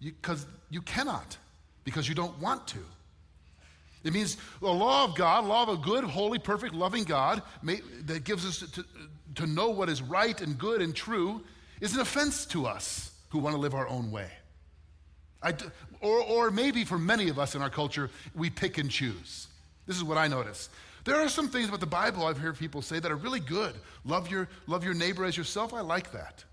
Because 0.00 0.44
you, 0.70 0.78
you, 0.78 0.82
cannot, 0.82 1.36
because 1.84 2.08
you 2.08 2.14
don't 2.14 2.38
want 2.40 2.66
to. 2.68 2.78
It 4.04 4.12
means 4.12 4.36
the 4.60 4.66
law 4.66 5.04
of 5.04 5.14
God, 5.14 5.44
law 5.44 5.62
of 5.62 5.68
a 5.68 5.76
good, 5.76 6.02
holy, 6.02 6.38
perfect, 6.38 6.74
loving 6.74 7.04
God 7.04 7.42
may, 7.62 7.80
that 8.06 8.24
gives 8.24 8.44
us 8.44 8.68
to, 8.72 8.84
to 9.36 9.46
know 9.46 9.70
what 9.70 9.88
is 9.88 10.02
right 10.02 10.38
and 10.40 10.58
good 10.58 10.82
and 10.82 10.94
true 10.94 11.42
is 11.80 11.94
an 11.94 12.00
offense 12.00 12.44
to 12.46 12.66
us 12.66 13.11
who 13.32 13.38
want 13.38 13.56
to 13.56 13.60
live 13.60 13.74
our 13.74 13.88
own 13.88 14.10
way. 14.10 14.28
I, 15.42 15.54
or, 16.02 16.20
or 16.20 16.50
maybe 16.50 16.84
for 16.84 16.98
many 16.98 17.30
of 17.30 17.38
us 17.38 17.54
in 17.54 17.62
our 17.62 17.70
culture, 17.70 18.10
we 18.34 18.50
pick 18.50 18.76
and 18.76 18.90
choose. 18.90 19.48
This 19.86 19.96
is 19.96 20.04
what 20.04 20.18
I 20.18 20.28
notice. 20.28 20.68
There 21.04 21.16
are 21.16 21.30
some 21.30 21.48
things 21.48 21.68
about 21.68 21.80
the 21.80 21.86
Bible 21.86 22.26
I've 22.26 22.36
heard 22.36 22.58
people 22.58 22.82
say 22.82 23.00
that 23.00 23.10
are 23.10 23.16
really 23.16 23.40
good. 23.40 23.74
Love 24.04 24.30
your, 24.30 24.48
love 24.66 24.84
your 24.84 24.92
neighbor 24.92 25.24
as 25.24 25.34
yourself. 25.34 25.72
I 25.72 25.80
like 25.80 26.12
that. 26.12 26.44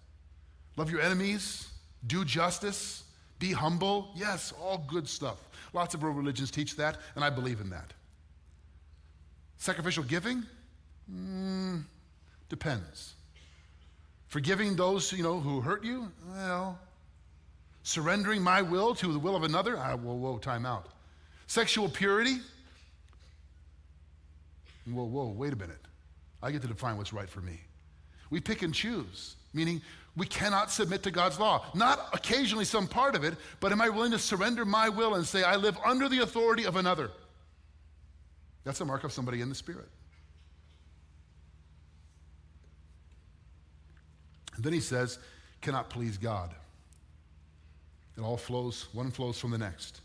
Love 0.78 0.90
your 0.90 1.02
enemies. 1.02 1.68
Do 2.08 2.24
justice. 2.24 3.04
Be 3.40 3.52
humble. 3.52 4.12
Yes, 4.16 4.54
all 4.60 4.86
good 4.88 5.08
stuff. 5.08 5.38
Lots 5.74 5.94
of 5.94 6.02
world 6.02 6.16
religions 6.16 6.50
teach 6.50 6.78
that, 6.78 6.98
and 7.16 7.26
I 7.26 7.30
believe 7.30 7.60
in 7.60 7.70
that. 7.72 7.94
Sacrificial 9.58 10.04
giving? 10.06 10.44
Mm, 11.14 11.84
depends. 12.48 13.16
Forgiving 14.30 14.76
those 14.76 15.12
you 15.12 15.24
know 15.24 15.40
who 15.40 15.60
hurt 15.60 15.84
you? 15.84 16.12
Well, 16.32 16.80
Surrendering 17.84 18.44
my 18.44 18.62
will 18.62 18.94
to 18.94 19.12
the 19.12 19.18
will 19.18 19.36
of 19.36 19.44
another? 19.44 19.78
Ah, 19.78 19.96
whoa, 19.96 20.14
whoa, 20.14 20.38
time 20.38 20.66
out. 20.66 20.90
Sexual 21.48 21.90
purity? 21.90 22.38
Whoa, 24.86 25.06
whoa, 25.06 25.30
wait 25.30 25.54
a 25.54 25.56
minute. 25.56 25.80
I 26.44 26.52
get 26.52 26.62
to 26.62 26.68
define 26.68 26.98
what's 26.98 27.14
right 27.14 27.30
for 27.30 27.42
me. 27.42 27.60
We 28.30 28.40
pick 28.40 28.62
and 28.62 28.74
choose, 28.74 29.36
meaning 29.54 29.82
we 30.16 30.28
cannot 30.28 30.70
submit 30.70 31.02
to 31.04 31.12
God's 31.12 31.40
law. 31.40 31.66
Not 31.74 32.10
occasionally 32.14 32.66
some 32.66 32.88
part 32.88 33.16
of 33.16 33.24
it, 33.24 33.34
but 33.60 33.72
am 33.72 33.82
I 33.82 33.90
willing 33.90 34.12
to 34.12 34.20
surrender 34.20 34.66
my 34.66 34.90
will 34.90 35.16
and 35.16 35.26
say, 35.26 35.44
I 35.44 35.56
live 35.56 35.78
under 35.84 36.08
the 36.08 36.20
authority 36.20 36.66
of 36.66 36.76
another? 36.76 37.10
That's 38.66 38.82
a 38.82 38.86
mark 38.86 39.04
of 39.04 39.12
somebody 39.12 39.42
in 39.42 39.50
the 39.50 39.56
Spirit. 39.56 39.90
And 44.60 44.66
then 44.66 44.74
he 44.74 44.82
says, 44.82 45.20
cannot 45.62 45.90
please 45.90 46.18
God. 46.18 46.54
It 48.18 48.22
all 48.22 48.36
flows, 48.36 48.88
one 48.92 49.10
flows 49.10 49.40
from 49.40 49.52
the 49.52 49.58
next. 49.58 50.02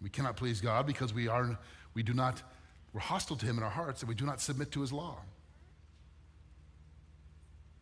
We 0.00 0.08
cannot 0.08 0.36
please 0.36 0.60
God 0.60 0.86
because 0.86 1.12
we 1.12 1.26
are, 1.26 1.58
we 1.94 2.04
do 2.04 2.14
not, 2.14 2.40
we're 2.92 3.00
hostile 3.00 3.34
to 3.34 3.44
Him 3.44 3.58
in 3.58 3.64
our 3.64 3.70
hearts 3.70 4.02
and 4.02 4.08
we 4.08 4.14
do 4.14 4.24
not 4.24 4.40
submit 4.40 4.70
to 4.70 4.80
His 4.80 4.92
law. 4.92 5.18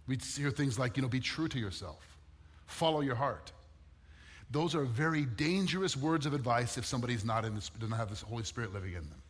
We 0.06 0.16
hear 0.16 0.50
things 0.50 0.78
like, 0.78 0.96
you 0.96 1.02
know, 1.02 1.08
be 1.10 1.20
true 1.20 1.48
to 1.48 1.58
yourself, 1.58 2.02
follow 2.64 3.02
your 3.02 3.16
heart. 3.16 3.52
Those 4.50 4.74
are 4.74 4.84
very 4.84 5.26
dangerous 5.26 5.94
words 5.94 6.24
of 6.24 6.32
advice 6.32 6.78
if 6.78 6.86
somebody's 6.86 7.22
not 7.22 7.44
in 7.44 7.54
this, 7.54 7.68
doesn't 7.78 7.94
have 7.94 8.08
this 8.08 8.22
Holy 8.22 8.44
Spirit 8.44 8.72
living 8.72 8.94
in 8.94 9.02
them. 9.10 9.20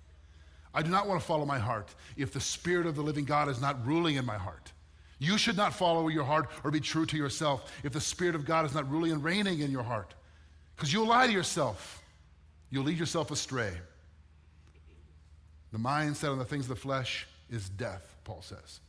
I 0.72 0.82
do 0.82 0.92
not 0.92 1.08
want 1.08 1.20
to 1.20 1.26
follow 1.26 1.44
my 1.44 1.58
heart 1.58 1.92
if 2.16 2.32
the 2.32 2.40
Spirit 2.40 2.86
of 2.86 2.94
the 2.94 3.02
living 3.02 3.24
God 3.24 3.48
is 3.48 3.60
not 3.60 3.84
ruling 3.84 4.14
in 4.14 4.24
my 4.24 4.38
heart. 4.38 4.70
You 5.20 5.36
should 5.36 5.56
not 5.56 5.74
follow 5.74 6.08
your 6.08 6.24
heart 6.24 6.48
or 6.64 6.70
be 6.70 6.80
true 6.80 7.04
to 7.06 7.16
yourself 7.16 7.70
if 7.84 7.92
the 7.92 8.00
Spirit 8.00 8.34
of 8.34 8.46
God 8.46 8.64
is 8.64 8.74
not 8.74 8.90
ruling 8.90 9.12
and 9.12 9.22
reigning 9.22 9.60
in 9.60 9.70
your 9.70 9.82
heart. 9.82 10.14
Because 10.74 10.92
you'll 10.92 11.06
lie 11.06 11.26
to 11.26 11.32
yourself, 11.32 12.02
you'll 12.70 12.84
lead 12.84 12.98
yourself 12.98 13.30
astray. 13.30 13.70
The 15.72 15.78
mind 15.78 16.16
set 16.16 16.30
on 16.30 16.38
the 16.38 16.44
things 16.44 16.64
of 16.64 16.70
the 16.70 16.76
flesh 16.76 17.28
is 17.50 17.68
death, 17.68 18.16
Paul 18.24 18.40
says. 18.40 18.80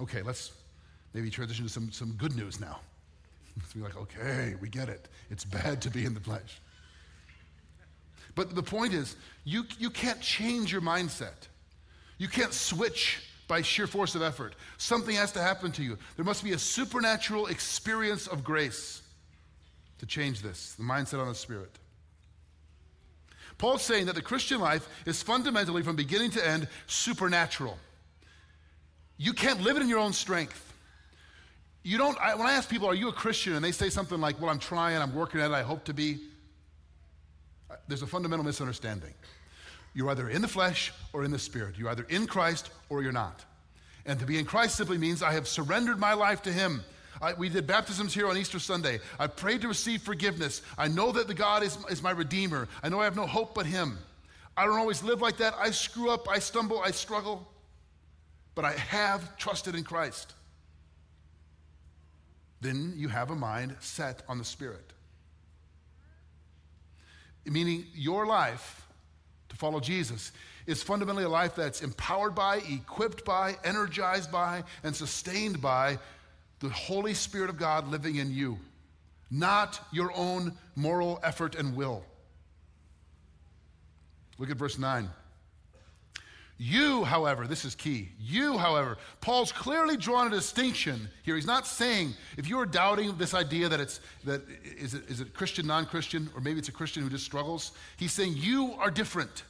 Okay, 0.00 0.22
let's 0.22 0.50
maybe 1.14 1.30
transition 1.30 1.64
to 1.64 1.70
some, 1.70 1.92
some 1.92 2.12
good 2.14 2.34
news 2.34 2.60
now. 2.60 2.80
Let's 3.56 3.72
be 3.72 3.80
like, 3.80 3.96
okay, 3.96 4.56
we 4.60 4.68
get 4.68 4.88
it. 4.88 5.08
It's 5.30 5.44
bad 5.44 5.80
to 5.82 5.90
be 5.90 6.04
in 6.04 6.12
the 6.12 6.20
flesh. 6.20 6.60
But 8.34 8.54
the 8.54 8.64
point 8.64 8.92
is, 8.92 9.14
you, 9.44 9.64
you 9.78 9.90
can't 9.90 10.20
change 10.20 10.72
your 10.72 10.82
mindset. 10.82 11.48
You 12.18 12.28
can't 12.28 12.52
switch 12.52 13.22
by 13.48 13.62
sheer 13.62 13.86
force 13.86 14.14
of 14.14 14.22
effort. 14.22 14.54
Something 14.78 15.16
has 15.16 15.32
to 15.32 15.42
happen 15.42 15.72
to 15.72 15.82
you. 15.82 15.98
There 16.16 16.24
must 16.24 16.42
be 16.42 16.52
a 16.52 16.58
supernatural 16.58 17.46
experience 17.46 18.26
of 18.26 18.42
grace 18.42 19.02
to 19.98 20.06
change 20.06 20.42
this, 20.42 20.74
the 20.74 20.82
mindset 20.82 21.20
on 21.20 21.28
the 21.28 21.34
Spirit. 21.34 21.70
Paul's 23.58 23.82
saying 23.82 24.06
that 24.06 24.14
the 24.14 24.22
Christian 24.22 24.60
life 24.60 24.86
is 25.06 25.22
fundamentally, 25.22 25.82
from 25.82 25.96
beginning 25.96 26.30
to 26.32 26.46
end, 26.46 26.68
supernatural. 26.86 27.78
You 29.16 29.32
can't 29.32 29.62
live 29.62 29.76
it 29.76 29.82
in 29.82 29.88
your 29.88 29.98
own 29.98 30.12
strength. 30.12 30.62
You 31.82 31.96
don't, 31.96 32.18
I, 32.18 32.34
when 32.34 32.46
I 32.46 32.52
ask 32.52 32.68
people, 32.68 32.88
are 32.88 32.94
you 32.94 33.08
a 33.08 33.12
Christian? 33.12 33.54
And 33.54 33.64
they 33.64 33.72
say 33.72 33.88
something 33.88 34.20
like, 34.20 34.40
well, 34.40 34.50
I'm 34.50 34.58
trying, 34.58 34.98
I'm 34.98 35.14
working 35.14 35.40
at 35.40 35.50
it, 35.50 35.54
I 35.54 35.62
hope 35.62 35.84
to 35.84 35.94
be. 35.94 36.18
There's 37.88 38.02
a 38.02 38.06
fundamental 38.06 38.44
misunderstanding. 38.44 39.14
You're 39.96 40.10
either 40.10 40.28
in 40.28 40.42
the 40.42 40.48
flesh 40.48 40.92
or 41.14 41.24
in 41.24 41.30
the 41.30 41.38
spirit. 41.38 41.78
You're 41.78 41.88
either 41.88 42.04
in 42.10 42.26
Christ 42.26 42.68
or 42.90 43.02
you're 43.02 43.12
not. 43.12 43.42
And 44.04 44.20
to 44.20 44.26
be 44.26 44.38
in 44.38 44.44
Christ 44.44 44.76
simply 44.76 44.98
means 44.98 45.22
I 45.22 45.32
have 45.32 45.48
surrendered 45.48 45.98
my 45.98 46.12
life 46.12 46.42
to 46.42 46.52
Him. 46.52 46.84
I, 47.22 47.32
we 47.32 47.48
did 47.48 47.66
baptisms 47.66 48.12
here 48.12 48.28
on 48.28 48.36
Easter 48.36 48.58
Sunday. 48.58 49.00
I 49.18 49.26
prayed 49.26 49.62
to 49.62 49.68
receive 49.68 50.02
forgiveness. 50.02 50.60
I 50.76 50.88
know 50.88 51.12
that 51.12 51.28
the 51.28 51.34
God 51.34 51.62
is, 51.62 51.78
is 51.88 52.02
my 52.02 52.10
Redeemer. 52.10 52.68
I 52.82 52.90
know 52.90 53.00
I 53.00 53.04
have 53.04 53.16
no 53.16 53.26
hope 53.26 53.54
but 53.54 53.64
Him. 53.64 53.96
I 54.54 54.66
don't 54.66 54.78
always 54.78 55.02
live 55.02 55.22
like 55.22 55.38
that. 55.38 55.54
I 55.58 55.70
screw 55.70 56.10
up, 56.10 56.28
I 56.28 56.40
stumble, 56.40 56.78
I 56.78 56.90
struggle. 56.90 57.48
But 58.54 58.66
I 58.66 58.72
have 58.72 59.38
trusted 59.38 59.74
in 59.74 59.82
Christ. 59.82 60.34
Then 62.60 62.92
you 62.96 63.08
have 63.08 63.30
a 63.30 63.34
mind 63.34 63.74
set 63.80 64.22
on 64.28 64.36
the 64.36 64.44
Spirit. 64.44 64.92
Meaning 67.46 67.86
your 67.94 68.26
life 68.26 68.85
to 69.56 69.60
follow 69.60 69.80
Jesus 69.80 70.32
is 70.66 70.82
fundamentally 70.82 71.24
a 71.24 71.28
life 71.28 71.54
that's 71.54 71.80
empowered 71.80 72.34
by, 72.34 72.56
equipped 72.68 73.24
by, 73.24 73.56
energized 73.64 74.30
by, 74.30 74.62
and 74.84 74.94
sustained 74.94 75.60
by 75.60 75.98
the 76.60 76.68
Holy 76.68 77.14
Spirit 77.14 77.50
of 77.50 77.56
God 77.56 77.88
living 77.88 78.16
in 78.16 78.30
you, 78.30 78.58
not 79.30 79.80
your 79.92 80.12
own 80.14 80.52
moral 80.74 81.20
effort 81.22 81.54
and 81.54 81.74
will. 81.74 82.04
Look 84.38 84.50
at 84.50 84.56
verse 84.56 84.78
9. 84.78 85.08
You, 86.58 87.04
however, 87.04 87.46
this 87.46 87.66
is 87.66 87.74
key. 87.74 88.08
You, 88.18 88.56
however, 88.56 88.96
Paul's 89.20 89.52
clearly 89.52 89.98
drawn 89.98 90.26
a 90.26 90.30
distinction 90.30 91.08
here. 91.22 91.34
He's 91.34 91.46
not 91.46 91.66
saying 91.66 92.14
if 92.38 92.48
you 92.48 92.58
are 92.58 92.64
doubting 92.64 93.14
this 93.18 93.34
idea 93.34 93.68
that 93.68 93.78
it's 93.78 94.00
that 94.24 94.40
is 94.64 94.94
it, 94.94 95.04
is 95.08 95.20
it 95.20 95.34
Christian, 95.34 95.66
non-Christian, 95.66 96.30
or 96.34 96.40
maybe 96.40 96.58
it's 96.58 96.70
a 96.70 96.72
Christian 96.72 97.02
who 97.02 97.10
just 97.10 97.24
struggles. 97.26 97.72
He's 97.98 98.12
saying 98.12 98.34
you 98.36 98.72
are 98.78 98.90
different. 98.90 99.44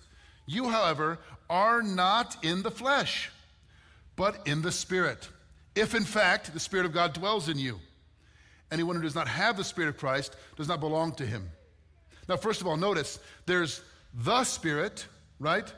You, 0.47 0.69
however, 0.69 1.21
are 1.49 1.81
not 1.81 2.45
in 2.45 2.63
the 2.63 2.73
flesh, 2.73 3.31
but 4.17 4.45
in 4.47 4.63
the 4.63 4.73
Spirit. 4.73 5.29
If 5.77 5.95
in 5.95 6.05
fact 6.05 6.53
the 6.53 6.61
Spirit 6.61 6.87
of 6.87 6.93
God 6.93 7.13
dwells 7.13 7.49
in 7.49 7.59
you. 7.59 7.79
Anyone 8.73 8.97
who 8.97 9.03
does 9.03 9.15
not 9.15 9.29
have 9.29 9.57
the 9.57 9.63
Spirit 9.63 9.91
of 9.91 9.97
Christ 9.97 10.35
does 10.57 10.67
not 10.67 10.81
belong 10.81 11.13
to 11.13 11.27
him. 11.27 11.49
Now, 12.29 12.37
first 12.37 12.61
of 12.61 12.67
all, 12.67 12.77
notice 12.77 13.21
there's 13.45 13.81
the 14.13 14.43
Spirit, 14.43 15.07
right? 15.39 15.73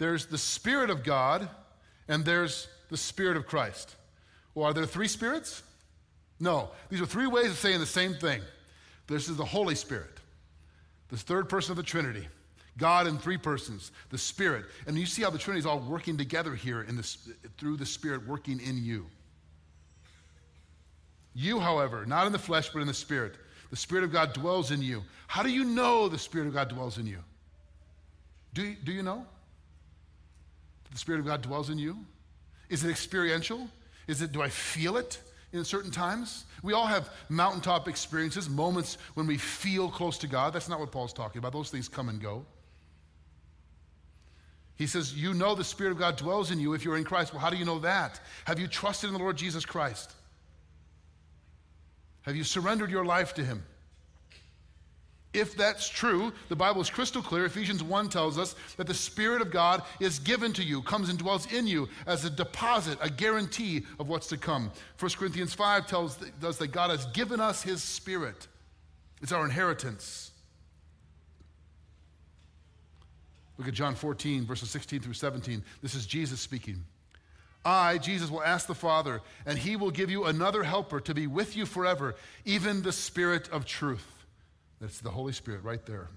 There's 0.00 0.24
the 0.24 0.38
Spirit 0.38 0.88
of 0.88 1.04
God, 1.04 1.46
and 2.08 2.24
there's 2.24 2.68
the 2.88 2.96
Spirit 2.96 3.36
of 3.36 3.46
Christ. 3.46 3.96
Well, 4.54 4.64
are 4.64 4.72
there 4.72 4.86
three 4.86 5.08
spirits? 5.08 5.62
No. 6.40 6.70
These 6.88 7.02
are 7.02 7.06
three 7.06 7.26
ways 7.26 7.50
of 7.50 7.58
saying 7.58 7.80
the 7.80 7.86
same 7.86 8.14
thing. 8.14 8.40
This 9.08 9.28
is 9.28 9.36
the 9.36 9.44
Holy 9.44 9.74
Spirit, 9.74 10.18
the 11.10 11.18
third 11.18 11.50
person 11.50 11.72
of 11.72 11.76
the 11.76 11.82
Trinity. 11.82 12.26
God 12.78 13.08
in 13.08 13.18
three 13.18 13.36
persons, 13.36 13.92
the 14.08 14.16
Spirit. 14.16 14.64
And 14.86 14.98
you 14.98 15.04
see 15.04 15.20
how 15.20 15.28
the 15.28 15.36
Trinity 15.36 15.58
is 15.58 15.66
all 15.66 15.80
working 15.80 16.16
together 16.16 16.54
here 16.54 16.80
in 16.80 16.96
this, 16.96 17.28
through 17.58 17.76
the 17.76 17.84
Spirit 17.84 18.26
working 18.26 18.58
in 18.58 18.82
you. 18.82 19.04
You, 21.34 21.60
however, 21.60 22.06
not 22.06 22.26
in 22.26 22.32
the 22.32 22.38
flesh, 22.38 22.70
but 22.70 22.80
in 22.80 22.86
the 22.86 22.94
Spirit. 22.94 23.34
The 23.68 23.76
Spirit 23.76 24.04
of 24.04 24.12
God 24.12 24.32
dwells 24.32 24.70
in 24.70 24.80
you. 24.80 25.02
How 25.26 25.42
do 25.42 25.50
you 25.50 25.62
know 25.62 26.08
the 26.08 26.18
Spirit 26.18 26.46
of 26.46 26.54
God 26.54 26.70
dwells 26.70 26.96
in 26.96 27.06
you? 27.06 27.18
Do 28.54 28.74
do 28.82 28.92
you 28.92 29.02
know? 29.02 29.26
The 30.90 30.98
Spirit 30.98 31.20
of 31.20 31.26
God 31.26 31.42
dwells 31.42 31.70
in 31.70 31.78
you? 31.78 31.96
Is 32.68 32.84
it 32.84 32.90
experiential? 32.90 33.68
Is 34.06 34.22
it, 34.22 34.32
do 34.32 34.42
I 34.42 34.48
feel 34.48 34.96
it 34.96 35.20
in 35.52 35.64
certain 35.64 35.90
times? 35.90 36.44
We 36.62 36.72
all 36.72 36.86
have 36.86 37.10
mountaintop 37.28 37.88
experiences, 37.88 38.48
moments 38.48 38.98
when 39.14 39.26
we 39.26 39.36
feel 39.36 39.88
close 39.88 40.18
to 40.18 40.26
God. 40.26 40.52
That's 40.52 40.68
not 40.68 40.80
what 40.80 40.90
Paul's 40.90 41.12
talking 41.12 41.38
about. 41.38 41.52
Those 41.52 41.70
things 41.70 41.88
come 41.88 42.08
and 42.08 42.20
go. 42.20 42.44
He 44.76 44.86
says, 44.86 45.14
You 45.14 45.34
know 45.34 45.54
the 45.54 45.62
Spirit 45.62 45.92
of 45.92 45.98
God 45.98 46.16
dwells 46.16 46.50
in 46.50 46.58
you 46.58 46.72
if 46.72 46.84
you're 46.84 46.96
in 46.96 47.04
Christ. 47.04 47.32
Well, 47.32 47.40
how 47.40 47.50
do 47.50 47.56
you 47.56 47.66
know 47.66 47.80
that? 47.80 48.18
Have 48.46 48.58
you 48.58 48.66
trusted 48.66 49.08
in 49.08 49.14
the 49.14 49.20
Lord 49.20 49.36
Jesus 49.36 49.66
Christ? 49.66 50.14
Have 52.22 52.34
you 52.34 52.44
surrendered 52.44 52.90
your 52.90 53.04
life 53.04 53.34
to 53.34 53.44
Him? 53.44 53.62
If 55.32 55.56
that's 55.56 55.88
true, 55.88 56.32
the 56.48 56.56
Bible 56.56 56.80
is 56.80 56.90
crystal 56.90 57.22
clear. 57.22 57.44
Ephesians 57.44 57.84
1 57.84 58.08
tells 58.08 58.36
us 58.36 58.56
that 58.76 58.88
the 58.88 58.94
Spirit 58.94 59.40
of 59.40 59.52
God 59.52 59.82
is 60.00 60.18
given 60.18 60.52
to 60.54 60.64
you, 60.64 60.82
comes 60.82 61.08
and 61.08 61.18
dwells 61.18 61.50
in 61.52 61.68
you 61.68 61.88
as 62.06 62.24
a 62.24 62.30
deposit, 62.30 62.98
a 63.00 63.08
guarantee 63.08 63.82
of 64.00 64.08
what's 64.08 64.26
to 64.28 64.36
come. 64.36 64.72
1 64.98 65.12
Corinthians 65.12 65.54
5 65.54 65.86
tells 65.86 66.18
us 66.42 66.56
that 66.56 66.72
God 66.72 66.90
has 66.90 67.06
given 67.06 67.40
us 67.40 67.62
His 67.62 67.82
Spirit, 67.82 68.48
it's 69.22 69.32
our 69.32 69.44
inheritance. 69.44 70.32
Look 73.56 73.68
at 73.68 73.74
John 73.74 73.94
14, 73.94 74.46
verses 74.46 74.70
16 74.70 75.00
through 75.00 75.12
17. 75.12 75.62
This 75.82 75.94
is 75.94 76.06
Jesus 76.06 76.40
speaking. 76.40 76.82
I, 77.62 77.98
Jesus, 77.98 78.30
will 78.30 78.42
ask 78.42 78.66
the 78.66 78.74
Father, 78.74 79.20
and 79.44 79.58
he 79.58 79.76
will 79.76 79.90
give 79.90 80.10
you 80.10 80.24
another 80.24 80.62
helper 80.62 80.98
to 81.00 81.12
be 81.12 81.26
with 81.26 81.56
you 81.56 81.66
forever, 81.66 82.16
even 82.46 82.80
the 82.80 82.90
Spirit 82.90 83.50
of 83.50 83.66
truth. 83.66 84.19
That's 84.80 85.00
the 85.00 85.10
Holy 85.10 85.32
Spirit 85.32 85.62
right 85.62 85.84
there, 85.84 86.08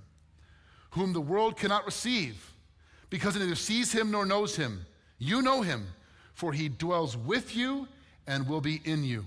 whom 0.91 1.13
the 1.13 1.21
world 1.21 1.58
cannot 1.58 1.86
receive 1.86 2.54
because 3.10 3.36
it 3.36 3.39
neither 3.39 3.56
sees 3.56 3.91
him 3.91 4.10
nor 4.10 4.26
knows 4.26 4.56
him. 4.56 4.86
You 5.19 5.41
know 5.41 5.62
him, 5.62 5.88
for 6.34 6.54
he 6.54 6.69
dwells 6.69 7.17
with 7.17 7.56
you 7.56 7.88
and 8.26 8.47
will 8.47 8.62
be 8.62 8.82
in 8.86 9.04
you. 9.04 9.26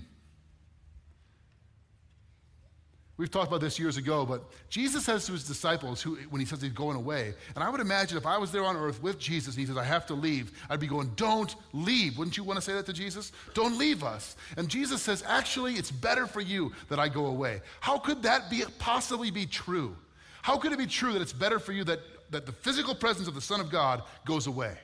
We've 3.17 3.31
talked 3.31 3.47
about 3.47 3.61
this 3.61 3.79
years 3.79 3.97
ago, 3.97 4.27
but 4.27 4.43
Jesus 4.69 5.05
says 5.05 5.25
to 5.25 5.31
his 5.31 5.43
disciples 5.43 6.03
who, 6.03 6.17
when 6.29 6.39
he 6.39 6.45
says 6.45 6.61
he's 6.61 6.71
going 6.71 6.95
away, 6.95 7.33
and 7.55 7.63
I 7.63 7.69
would 7.69 7.81
imagine 7.81 8.15
if 8.15 8.27
I 8.27 8.37
was 8.37 8.51
there 8.51 8.63
on 8.63 8.77
earth 8.77 9.01
with 9.01 9.17
Jesus 9.17 9.55
and 9.55 9.59
he 9.59 9.65
says, 9.65 9.75
I 9.75 9.83
have 9.83 10.05
to 10.07 10.13
leave, 10.13 10.51
I'd 10.69 10.79
be 10.79 10.85
going, 10.85 11.11
Don't 11.15 11.55
leave. 11.73 12.19
Wouldn't 12.19 12.37
you 12.37 12.43
want 12.43 12.57
to 12.57 12.61
say 12.61 12.73
that 12.73 12.85
to 12.85 12.93
Jesus? 12.93 13.31
Don't 13.55 13.79
leave 13.79 14.03
us. 14.03 14.35
And 14.55 14.69
Jesus 14.69 15.01
says, 15.01 15.23
Actually, 15.25 15.73
it's 15.73 15.89
better 15.89 16.27
for 16.27 16.41
you 16.41 16.71
that 16.89 16.99
I 16.99 17.09
go 17.09 17.25
away. 17.25 17.61
How 17.79 17.97
could 17.97 18.21
that 18.21 18.51
be 18.51 18.63
possibly 18.77 19.31
be 19.31 19.47
true? 19.47 19.95
How 20.43 20.57
could 20.57 20.71
it 20.71 20.77
be 20.77 20.85
true 20.85 21.13
that 21.13 21.21
it's 21.21 21.33
better 21.33 21.57
for 21.57 21.71
you 21.71 21.83
that, 21.85 21.99
that 22.29 22.45
the 22.45 22.51
physical 22.51 22.93
presence 22.93 23.27
of 23.27 23.33
the 23.33 23.41
Son 23.41 23.59
of 23.59 23.71
God 23.71 24.03
goes 24.25 24.45
away? 24.45 24.77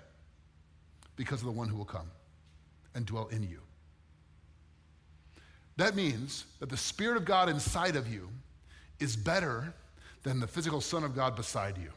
Because 1.16 1.40
of 1.42 1.46
the 1.46 1.52
one 1.52 1.70
who 1.70 1.78
will 1.78 1.86
come 1.86 2.10
and 2.96 3.06
dwell 3.06 3.28
in 3.28 3.44
you. 3.44 3.60
That 5.78 5.96
means 5.96 6.46
that 6.60 6.70
the 6.70 6.78
Spirit 6.78 7.18
of 7.18 7.26
God 7.26 7.50
inside 7.50 7.96
of 7.96 8.12
you 8.12 8.30
is 9.00 9.16
better 9.16 9.74
than 10.24 10.40
the 10.40 10.48
physical 10.48 10.82
Son 10.82 11.04
of 11.04 11.16
God 11.16 11.36
beside 11.36 11.78
you. 11.78 11.90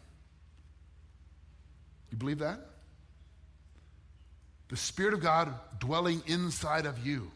You 2.11 2.19
believe 2.19 2.39
that? 2.39 2.61
The 4.69 4.77
Spirit 4.77 5.15
of 5.15 5.21
God 5.21 5.55
dwelling 5.79 6.23
inside 6.27 6.87
of 6.87 7.07
you 7.07 7.31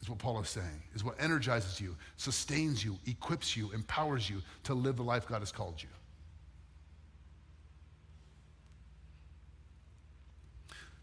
is 0.00 0.08
what 0.08 0.18
Paul 0.18 0.40
is 0.40 0.48
saying, 0.48 0.82
is 0.94 1.02
what 1.02 1.16
energizes 1.20 1.80
you, 1.80 1.96
sustains 2.16 2.84
you, 2.84 2.96
equips 3.06 3.56
you, 3.56 3.72
empowers 3.72 4.30
you 4.30 4.42
to 4.64 4.74
live 4.74 4.96
the 4.96 5.02
life 5.02 5.26
God 5.26 5.40
has 5.40 5.50
called 5.50 5.82
you. 5.82 5.88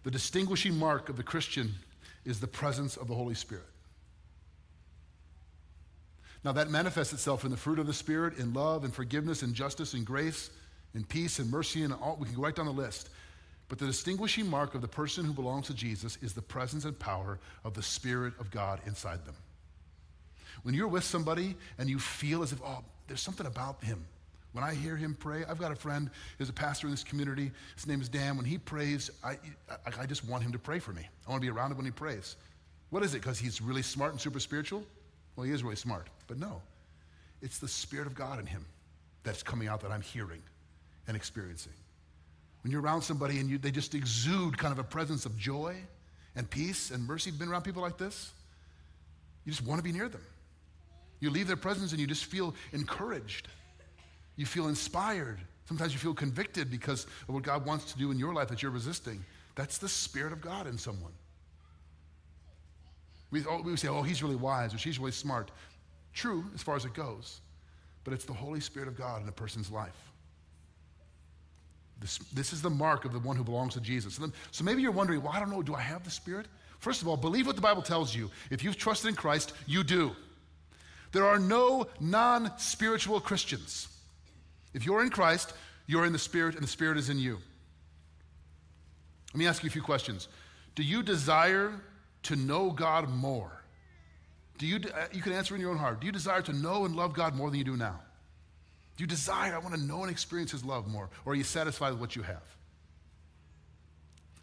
The 0.04 0.12
distinguishing 0.12 0.78
mark 0.78 1.10
of 1.10 1.18
the 1.18 1.24
Christian 1.24 1.74
is 2.26 2.40
the 2.40 2.48
presence 2.48 2.98
of 2.98 3.08
the 3.08 3.16
Holy 3.16 3.36
Spirit. 3.36 3.66
Now, 6.44 6.52
that 6.52 6.70
manifests 6.70 7.14
itself 7.14 7.44
in 7.44 7.52
the 7.52 7.58
fruit 7.58 7.80
of 7.80 7.88
the 7.88 7.94
Spirit, 7.94 8.38
in 8.38 8.54
love 8.54 8.84
and 8.84 8.94
forgiveness 8.94 9.42
and 9.42 9.54
justice 9.54 9.94
and 9.94 10.06
grace 10.06 10.52
and 10.94 11.08
peace 11.08 11.40
and 11.40 11.50
mercy 11.50 11.84
and 11.84 11.94
all. 11.94 12.18
We 12.20 12.28
can 12.28 12.36
go 12.36 12.44
right 12.44 12.56
down 12.56 12.68
the 12.68 12.72
list. 12.72 13.10
But 13.68 13.80
the 13.80 13.88
distinguishing 13.88 14.48
mark 14.48 14.76
of 14.76 14.82
the 14.82 14.88
person 14.88 15.26
who 15.26 15.34
belongs 15.34 15.68
to 15.68 15.74
Jesus 15.74 16.18
is 16.22 16.34
the 16.34 16.42
presence 16.42 16.86
and 16.86 16.98
power 16.98 17.40
of 17.64 17.74
the 17.74 17.82
Spirit 17.82 18.34
of 18.40 18.52
God 18.52 18.80
inside 18.86 19.26
them. 19.26 19.36
When 20.62 20.76
you're 20.76 20.88
with 20.88 21.04
somebody 21.04 21.56
and 21.80 21.90
you 21.90 21.98
feel 21.98 22.44
as 22.44 22.52
if, 22.52 22.62
oh, 22.64 22.84
there's 23.08 23.22
something 23.22 23.48
about 23.48 23.84
him. 23.84 24.06
When 24.56 24.64
I 24.64 24.74
hear 24.74 24.96
him 24.96 25.18
pray, 25.20 25.44
I've 25.50 25.58
got 25.58 25.74
a 25.74 25.76
friend 25.76 26.10
who's 26.38 26.48
a 26.48 26.54
pastor 26.54 26.88
in 26.88 26.92
this 26.92 27.04
community. 27.04 27.52
His 27.76 27.88
name 27.88 28.00
is 28.00 28.08
Dan. 28.08 28.38
When 28.38 28.46
he 28.46 28.58
prays, 28.58 29.12
I, 29.22 29.32
I, 29.70 30.04
I 30.04 30.06
just 30.06 30.24
want 30.24 30.44
him 30.44 30.54
to 30.54 30.58
pray 30.58 30.80
for 30.80 30.94
me. 30.94 31.02
I 31.28 31.30
want 31.30 31.42
to 31.42 31.46
be 31.46 31.52
around 31.52 31.72
him 31.72 31.78
when 31.78 31.86
he 31.86 31.92
prays. 31.92 32.38
What 32.90 33.04
is 33.04 33.14
it? 33.14 33.18
Because 33.18 33.38
he's 33.38 33.62
really 33.62 33.82
smart 33.82 34.14
and 34.14 34.22
super 34.22 34.40
spiritual? 34.40 34.86
Well, 35.36 35.46
he 35.46 35.52
is 35.52 35.62
really 35.62 35.76
smart. 35.76 36.08
But 36.28 36.40
no, 36.40 36.62
it's 37.42 37.60
the 37.60 37.68
Spirit 37.68 38.08
of 38.08 38.16
God 38.16 38.40
in 38.40 38.46
him 38.46 38.66
that's 39.24 39.44
coming 39.44 39.68
out 39.68 39.82
that 39.82 39.92
I'm 39.92 40.00
hearing 40.00 40.42
and 41.10 41.18
experiencing. 41.18 41.74
When 42.64 42.72
you're 42.72 42.82
around 42.82 43.02
somebody 43.02 43.40
and 43.40 43.50
you, 43.50 43.58
they 43.58 43.72
just 43.72 43.94
exude 43.94 44.58
kind 44.58 44.72
of 44.72 44.80
a 44.80 44.86
presence 44.86 45.26
of 45.26 45.38
joy 45.38 45.76
and 46.38 46.50
peace 46.50 46.92
and 46.92 47.06
mercy, 47.06 47.30
been 47.30 47.50
around 47.50 47.64
people 47.64 47.82
like 47.82 47.98
this, 47.98 48.32
you 49.44 49.52
just 49.52 49.68
want 49.68 49.80
to 49.80 49.84
be 49.84 49.92
near 49.92 50.08
them. 50.08 50.24
You 51.20 51.30
leave 51.30 51.48
their 51.48 51.58
presence 51.58 51.92
and 51.92 52.00
you 52.00 52.08
just 52.08 52.24
feel 52.24 52.56
encouraged. 52.72 53.50
You 54.36 54.46
feel 54.46 54.68
inspired. 54.68 55.40
Sometimes 55.68 55.94
you 55.94 56.00
feel 56.00 56.14
convicted 56.14 56.70
because 56.70 57.06
of 57.28 57.34
what 57.34 57.44
God 57.44 57.66
wants 57.66 57.92
to 57.92 57.98
do 57.98 58.12
in 58.12 58.20
your 58.20 58.34
life 58.34 58.50
that 58.50 58.62
you're 58.62 58.72
resisting. 58.72 59.24
That's 59.56 59.78
the 59.78 59.90
Spirit 59.90 60.34
of 60.34 60.42
God 60.42 60.68
in 60.68 60.78
someone. 60.78 61.14
We, 63.32 63.44
oh, 63.50 63.62
we 63.62 63.76
say, 63.76 63.88
oh, 63.88 64.04
he's 64.04 64.22
really 64.22 64.36
wise 64.36 64.74
or 64.74 64.78
she's 64.78 65.00
really 65.00 65.12
smart. 65.12 65.52
True, 66.14 66.46
as 66.54 66.62
far 66.62 66.76
as 66.76 66.86
it 66.86 66.94
goes, 66.94 67.42
but 68.04 68.14
it's 68.14 68.26
the 68.26 68.34
Holy 68.34 68.60
Spirit 68.60 68.88
of 68.88 68.98
God 68.98 69.22
in 69.22 69.28
a 69.28 69.32
person's 69.32 69.72
life. 69.72 70.12
This, 72.00 72.18
this 72.34 72.54
is 72.54 72.62
the 72.62 72.70
mark 72.70 73.06
of 73.06 73.14
the 73.14 73.20
one 73.20 73.36
who 73.36 73.44
belongs 73.44 73.74
to 73.74 73.82
Jesus. 73.82 74.20
So 74.52 74.64
maybe 74.64 74.82
you're 74.82 74.92
wondering, 74.92 75.24
well, 75.24 75.32
I 75.34 75.40
don't 75.40 75.50
know, 75.50 75.62
do 75.62 75.76
I 75.76 75.82
have 75.82 76.04
the 76.04 76.12
Spirit? 76.12 76.48
First 76.80 77.02
of 77.02 77.08
all, 77.08 77.18
believe 77.18 77.48
what 77.48 77.56
the 77.56 77.62
Bible 77.62 77.82
tells 77.82 78.14
you. 78.14 78.30
If 78.52 78.64
you've 78.64 78.78
trusted 78.78 79.10
in 79.10 79.16
Christ, 79.16 79.54
you 79.66 79.84
do. 79.84 80.16
There 81.14 81.26
are 81.26 81.40
no 81.40 81.88
non 82.00 82.52
spiritual 82.58 83.20
Christians. 83.22 83.88
If 84.76 84.86
you're 84.86 85.02
in 85.02 85.10
Christ, 85.10 85.54
you're 85.88 86.06
in 86.06 86.14
the 86.14 86.20
Spirit, 86.20 86.56
and 86.56 86.64
the 86.64 86.68
Spirit 86.68 86.98
is 86.98 87.10
in 87.10 87.18
you. 87.18 87.40
Let 89.34 89.40
me 89.40 89.48
ask 89.48 89.64
you 89.64 89.68
a 89.68 89.72
few 89.72 89.82
questions. 89.82 90.28
Do 90.76 90.84
you 90.84 91.02
desire 91.02 91.74
to 92.24 92.36
know 92.36 92.72
God 92.72 93.10
more? 93.10 93.52
Do 94.58 94.68
you, 94.68 94.80
uh, 94.94 95.06
you 95.14 95.22
can 95.22 95.32
answer 95.32 95.56
in 95.56 95.62
your 95.62 95.72
own 95.72 95.78
heart. 95.78 96.02
Do 96.02 96.06
you 96.06 96.12
desire 96.12 96.42
to 96.44 96.54
know 96.54 96.86
and 96.86 96.96
love 96.96 97.14
God 97.14 97.36
more 97.36 97.50
than 97.50 97.58
you 97.58 97.64
do 97.64 97.78
now? 97.78 98.00
Do 98.98 99.04
you 99.04 99.08
desire, 99.08 99.56
I 99.56 99.58
want 99.60 99.76
to 99.76 99.82
know 99.82 100.04
and 100.04 100.12
experience 100.12 100.52
His 100.52 100.64
love 100.64 100.88
more? 100.88 101.10
Or 101.26 101.34
are 101.34 101.36
you 101.36 101.44
satisfied 101.44 101.92
with 101.92 102.02
what 102.02 102.16
you 102.16 102.24
have? 102.24 102.44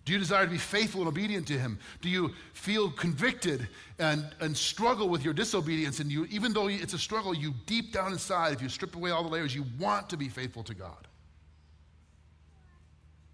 Do 0.05 0.13
you 0.13 0.19
desire 0.19 0.45
to 0.45 0.51
be 0.51 0.59
faithful 0.59 1.01
and 1.01 1.09
obedient 1.09 1.47
to 1.49 1.59
Him? 1.59 1.79
Do 2.01 2.09
you 2.09 2.33
feel 2.55 2.91
convicted 2.91 3.69
and, 3.99 4.27
and 4.41 4.57
struggle 4.57 5.09
with 5.09 5.25
your 5.25 5.33
disobedience? 5.33 6.01
And 6.01 6.11
you, 6.11 6.27
even 6.31 6.53
though 6.53 6.69
it's 6.69 6.95
a 6.95 6.99
struggle, 6.99 7.35
you 7.35 7.55
deep 7.67 7.93
down 7.93 8.13
inside, 8.13 8.53
if 8.53 8.61
you 8.61 8.69
strip 8.69 8.97
away 8.97 9.11
all 9.11 9.23
the 9.23 9.29
layers, 9.29 9.55
you 9.55 9.65
want 9.79 10.11
to 10.11 10.17
be 10.17 10.29
faithful 10.29 10.65
to 10.65 10.75
God? 10.75 11.07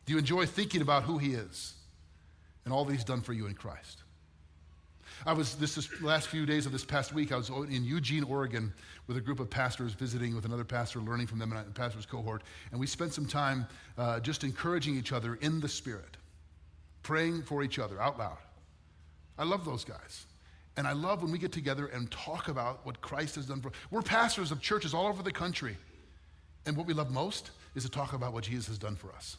Do 0.04 0.12
you 0.12 0.18
enjoy 0.18 0.44
thinking 0.44 0.82
about 0.82 1.04
who 1.04 1.16
He 1.16 1.32
is 1.32 1.74
and 2.64 2.74
all 2.74 2.84
that 2.84 2.92
He's 2.92 3.04
done 3.04 3.22
for 3.22 3.32
you 3.32 3.46
in 3.46 3.54
Christ? 3.54 4.02
I 5.26 5.32
was, 5.32 5.56
this 5.56 5.76
is 5.78 5.88
last 6.02 6.28
few 6.28 6.46
days 6.46 6.66
of 6.66 6.72
this 6.72 6.84
past 6.84 7.12
week, 7.12 7.32
I 7.32 7.36
was 7.36 7.48
in 7.48 7.82
Eugene, 7.82 8.24
Oregon 8.24 8.72
with 9.06 9.16
a 9.16 9.20
group 9.20 9.40
of 9.40 9.50
pastors 9.50 9.94
visiting 9.94 10.34
with 10.34 10.44
another 10.44 10.64
pastor, 10.64 11.00
learning 11.00 11.26
from 11.26 11.38
them 11.38 11.50
in 11.52 11.58
a 11.58 11.62
pastor's 11.64 12.06
cohort. 12.06 12.42
And 12.70 12.78
we 12.78 12.86
spent 12.86 13.14
some 13.14 13.26
time 13.26 13.66
uh, 13.96 14.20
just 14.20 14.44
encouraging 14.44 14.96
each 14.96 15.12
other 15.12 15.36
in 15.36 15.60
the 15.60 15.68
Spirit, 15.68 16.17
praying 17.08 17.40
for 17.40 17.62
each 17.62 17.78
other 17.78 17.98
out 17.98 18.18
loud. 18.18 18.36
I 19.38 19.44
love 19.44 19.64
those 19.64 19.82
guys. 19.82 20.26
And 20.76 20.86
I 20.86 20.92
love 20.92 21.22
when 21.22 21.32
we 21.32 21.38
get 21.38 21.52
together 21.52 21.86
and 21.86 22.10
talk 22.10 22.48
about 22.48 22.84
what 22.84 23.00
Christ 23.00 23.36
has 23.36 23.46
done 23.46 23.62
for 23.62 23.68
us. 23.68 23.74
We're 23.90 24.02
pastors 24.02 24.52
of 24.52 24.60
churches 24.60 24.92
all 24.92 25.06
over 25.06 25.22
the 25.22 25.32
country. 25.32 25.78
And 26.66 26.76
what 26.76 26.86
we 26.86 26.92
love 26.92 27.10
most 27.10 27.50
is 27.74 27.82
to 27.84 27.88
talk 27.88 28.12
about 28.12 28.34
what 28.34 28.44
Jesus 28.44 28.66
has 28.66 28.76
done 28.76 28.94
for 28.94 29.10
us. 29.12 29.38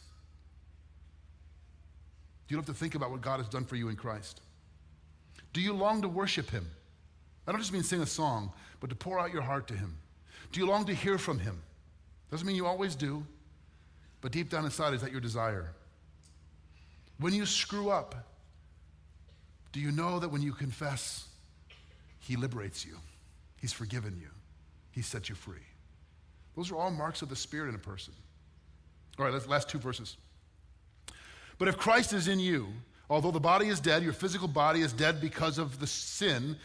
You 2.48 2.58
don't 2.58 2.66
have 2.66 2.76
to 2.76 2.80
think 2.80 2.96
about 2.96 3.12
what 3.12 3.22
God 3.22 3.38
has 3.38 3.48
done 3.48 3.66
for 3.66 3.76
you 3.76 3.90
in 3.90 3.96
Christ. 3.96 4.42
Do 5.54 5.62
you 5.62 5.72
long 5.74 6.02
to 6.02 6.08
worship 6.08 6.50
Him? 6.50 6.66
I 7.46 7.52
don't 7.52 7.62
just 7.62 7.72
mean 7.72 7.84
sing 7.84 8.02
a 8.02 8.08
song, 8.08 8.52
but 8.80 8.90
to 8.90 8.96
pour 8.96 9.20
out 9.20 9.32
your 9.32 9.44
heart 9.44 9.68
to 9.68 9.76
Him. 9.76 9.96
Do 10.52 10.60
you 10.60 10.66
long 10.66 10.86
to 10.86 10.94
hear 10.96 11.20
from 11.20 11.38
Him? 11.38 11.62
Doesn't 12.32 12.48
mean 12.48 12.56
you 12.56 12.66
always 12.66 12.96
do, 12.96 13.24
but 14.22 14.32
deep 14.32 14.50
down 14.50 14.66
inside, 14.66 14.96
is 14.96 15.02
that 15.02 15.12
your 15.12 15.22
desire? 15.22 15.76
When 17.20 17.34
you 17.34 17.46
screw 17.46 17.90
up, 17.90 18.16
do 19.72 19.80
you 19.80 19.92
know 19.92 20.20
that 20.20 20.30
when 20.30 20.42
you 20.42 20.54
confess, 20.54 21.28
He 22.20 22.36
liberates 22.36 22.86
you? 22.86 22.98
He's 23.62 23.74
forgiven 23.74 24.18
you, 24.20 24.30
He 24.92 25.02
set 25.02 25.30
you 25.30 25.36
free. 25.36 25.58
Those 26.56 26.72
are 26.72 26.76
all 26.76 26.92
marks 26.92 27.22
of 27.22 27.30
the 27.30 27.36
Spirit 27.36 27.70
in 27.70 27.76
a 27.76 27.80
person. 27.80 28.14
All 29.18 29.26
right, 29.26 29.50
last 29.50 29.70
two 29.70 29.80
verses. 29.80 30.18
But 31.58 31.68
if 31.68 31.78
Christ 31.78 32.14
is 32.14 32.30
in 32.30 32.40
you, 32.40 32.68
although 33.10 33.32
the 33.32 33.40
body 33.40 33.68
is 33.68 33.82
dead, 33.82 34.02
your 34.02 34.14
physical 34.14 34.48
body 34.48 34.82
is 34.82 34.94
dead 34.94 35.20
because 35.20 35.58
of 35.58 35.80
the 35.80 35.88
sin, 35.88 36.56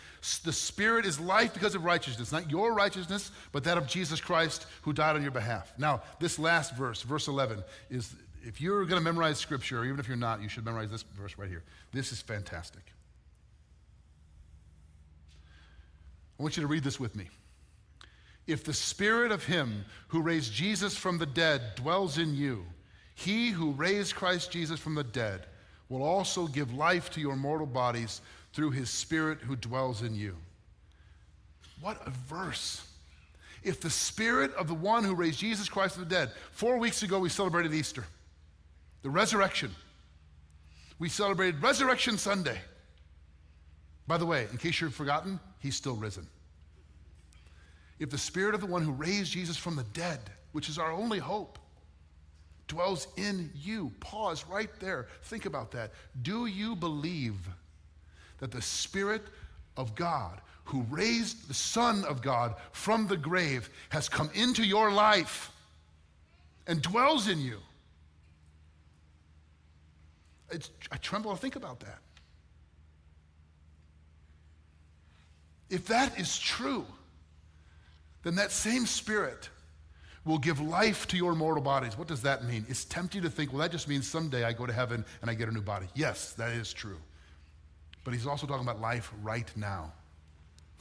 the 0.44 0.52
spirit 0.52 1.04
is 1.04 1.18
life 1.18 1.52
because 1.52 1.74
of 1.74 1.84
righteousness. 1.84 2.30
Not 2.30 2.48
your 2.48 2.72
righteousness, 2.72 3.32
but 3.50 3.64
that 3.64 3.76
of 3.76 3.88
Jesus 3.88 4.20
Christ 4.20 4.66
who 4.82 4.92
died 4.92 5.16
on 5.16 5.22
your 5.22 5.32
behalf. 5.32 5.72
Now, 5.78 6.02
this 6.20 6.38
last 6.38 6.76
verse, 6.76 7.02
verse 7.02 7.26
11, 7.26 7.64
is 7.90 8.14
if 8.46 8.61
you're 8.61 8.85
going 8.85 9.00
to 9.00 9.04
memorize 9.04 9.38
scripture, 9.38 9.80
or 9.80 9.85
even 9.85 9.98
if 9.98 10.09
you're 10.09 10.16
not, 10.16 10.42
you 10.42 10.48
should 10.48 10.64
memorize 10.64 10.90
this 10.90 11.02
verse 11.02 11.37
right 11.38 11.48
here. 11.48 11.62
This 11.92 12.12
is 12.12 12.20
fantastic. 12.20 12.83
I 16.38 16.42
want 16.42 16.57
you 16.57 16.62
to 16.62 16.66
read 16.66 16.85
this 16.85 17.00
with 17.00 17.14
me. 17.16 17.28
If 18.46 18.64
the 18.64 18.74
spirit 18.74 19.33
of 19.33 19.44
him 19.44 19.85
who 20.09 20.20
raised 20.20 20.52
Jesus 20.52 20.96
from 20.96 21.18
the 21.18 21.26
dead 21.26 21.62
dwells 21.76 22.18
in 22.18 22.35
you, 22.35 22.64
he 23.14 23.50
who 23.50 23.70
raised 23.72 24.14
Christ 24.14 24.50
Jesus 24.50 24.78
from 24.78 24.94
the 24.94 25.04
dead 25.04 25.46
will 25.88 26.02
also 26.02 26.46
give 26.46 26.74
life 26.74 27.11
to 27.11 27.20
your 27.20 27.37
mortal 27.37 27.66
bodies 27.66 28.20
through 28.52 28.70
his 28.70 28.90
Spirit 28.90 29.38
who 29.40 29.57
dwells 29.57 30.02
in 30.02 30.14
you. 30.14 30.37
What 31.80 32.00
a 32.07 32.11
verse. 32.11 32.87
If 33.62 33.80
the 33.80 33.90
Spirit 33.90 34.52
of 34.54 34.68
the 34.68 34.74
one 34.74 35.04
who 35.04 35.14
raised 35.14 35.38
Jesus 35.38 35.68
Christ 35.68 35.94
from 35.94 36.04
the 36.04 36.11
dead, 36.11 36.33
four 36.50 36.78
weeks 36.78 37.02
ago 37.02 37.18
we 37.18 37.28
celebrated 37.28 37.72
Easter, 37.72 38.04
the 39.04 39.10
resurrection. 39.10 39.70
We 40.98 41.10
celebrated 41.10 41.62
Resurrection 41.62 42.16
Sunday. 42.16 42.58
By 44.08 44.16
the 44.16 44.24
way, 44.24 44.48
in 44.50 44.56
case 44.56 44.80
you've 44.80 44.94
forgotten, 44.94 45.38
he's 45.60 45.76
still 45.76 45.94
risen. 45.94 46.26
If 47.98 48.08
the 48.08 48.18
Spirit 48.18 48.54
of 48.54 48.62
the 48.62 48.66
one 48.66 48.82
who 48.82 48.92
raised 48.92 49.30
Jesus 49.30 49.58
from 49.58 49.76
the 49.76 49.84
dead, 49.92 50.20
which 50.52 50.70
is 50.70 50.78
our 50.78 50.90
only 50.90 51.18
hope, 51.18 51.58
dwells 52.66 53.06
in 53.18 53.50
you. 53.54 53.92
Pause 54.00 54.46
right 54.48 54.70
there. 54.80 55.06
Think 55.24 55.44
about 55.44 55.70
that. 55.72 55.92
Do 56.22 56.46
you 56.46 56.74
believe 56.74 57.36
that 58.38 58.50
the 58.50 58.62
Spirit 58.62 59.22
of 59.76 59.94
God, 59.94 60.40
who 60.64 60.80
raised 60.88 61.46
the 61.46 61.54
Son 61.54 62.06
of 62.06 62.22
God 62.22 62.54
from 62.72 63.06
the 63.06 63.18
grave, 63.18 63.68
has 63.90 64.08
come 64.08 64.30
into 64.34 64.64
your 64.64 64.90
life 64.90 65.52
and 66.66 66.80
dwells 66.80 67.28
in 67.28 67.38
you? 67.40 67.58
It's, 70.50 70.70
I 70.92 70.96
tremble 70.96 71.33
to 71.33 71.37
think 71.37 71.57
about 71.57 71.80
that. 71.80 71.98
If 75.70 75.87
that 75.87 76.18
is 76.18 76.38
true, 76.38 76.87
then 78.22 78.37
that 78.37 78.52
same 78.52 78.87
Spirit 78.87 79.48
will 80.24 80.38
give 80.38 80.61
life 80.61 81.07
to 81.09 81.16
your 81.16 81.35
mortal 81.35 81.62
bodies. 81.62 81.98
What 81.98 82.09
does 82.09 82.22
that 82.22 82.44
mean? 82.44 82.64
It's 82.68 82.85
tempting 82.85 83.22
to 83.22 83.30
think, 83.30 83.52
well, 83.52 83.61
that 83.61 83.70
just 83.72 83.88
means 83.88 84.09
someday 84.09 84.44
I 84.44 84.52
go 84.52 84.66
to 84.66 84.72
heaven 84.72 85.04
and 85.20 85.30
I 85.30 85.35
get 85.35 85.48
a 85.48 85.52
new 85.52 85.62
body. 85.62 85.87
Yes, 85.94 86.33
that 86.35 86.52
is 86.52 86.72
true. 86.72 86.98
But 88.04 88.14
he's 88.14 88.26
also 88.26 88.46
talking 88.46 88.62
about 88.62 88.80
life 88.80 89.12
right 89.22 89.50
now 89.57 89.92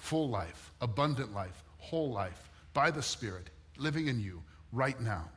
full 0.03 0.27
life, 0.27 0.73
abundant 0.81 1.33
life, 1.33 1.63
whole 1.77 2.11
life, 2.11 2.49
by 2.73 2.91
the 2.91 3.01
Spirit, 3.01 3.49
living 3.77 4.07
in 4.07 4.19
you 4.19 4.43
right 4.73 4.99
now. 4.99 5.29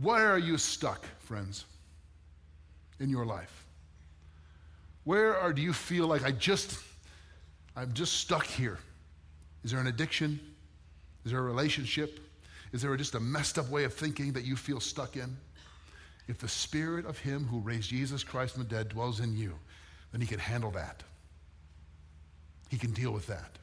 Where 0.00 0.30
are 0.30 0.38
you 0.38 0.58
stuck, 0.58 1.04
friends, 1.20 1.64
in 2.98 3.08
your 3.08 3.24
life? 3.24 3.64
Where 5.04 5.36
are, 5.36 5.52
do 5.52 5.62
you 5.62 5.72
feel 5.72 6.06
like 6.06 6.24
I 6.24 6.32
just, 6.32 6.78
I'm 7.76 7.92
just 7.92 8.14
stuck 8.14 8.46
here? 8.46 8.78
Is 9.62 9.70
there 9.70 9.80
an 9.80 9.86
addiction? 9.86 10.40
Is 11.24 11.30
there 11.30 11.40
a 11.40 11.42
relationship? 11.42 12.20
Is 12.72 12.82
there 12.82 12.96
just 12.96 13.14
a 13.14 13.20
messed 13.20 13.58
up 13.58 13.68
way 13.68 13.84
of 13.84 13.94
thinking 13.94 14.32
that 14.32 14.44
you 14.44 14.56
feel 14.56 14.80
stuck 14.80 15.16
in? 15.16 15.36
If 16.26 16.38
the 16.38 16.48
spirit 16.48 17.06
of 17.06 17.18
him 17.18 17.46
who 17.46 17.60
raised 17.60 17.90
Jesus 17.90 18.24
Christ 18.24 18.54
from 18.54 18.62
the 18.64 18.68
dead 18.68 18.88
dwells 18.88 19.20
in 19.20 19.36
you, 19.36 19.54
then 20.10 20.20
he 20.20 20.26
can 20.26 20.38
handle 20.38 20.70
that. 20.72 21.02
He 22.68 22.78
can 22.78 22.92
deal 22.92 23.12
with 23.12 23.26
that. 23.26 23.58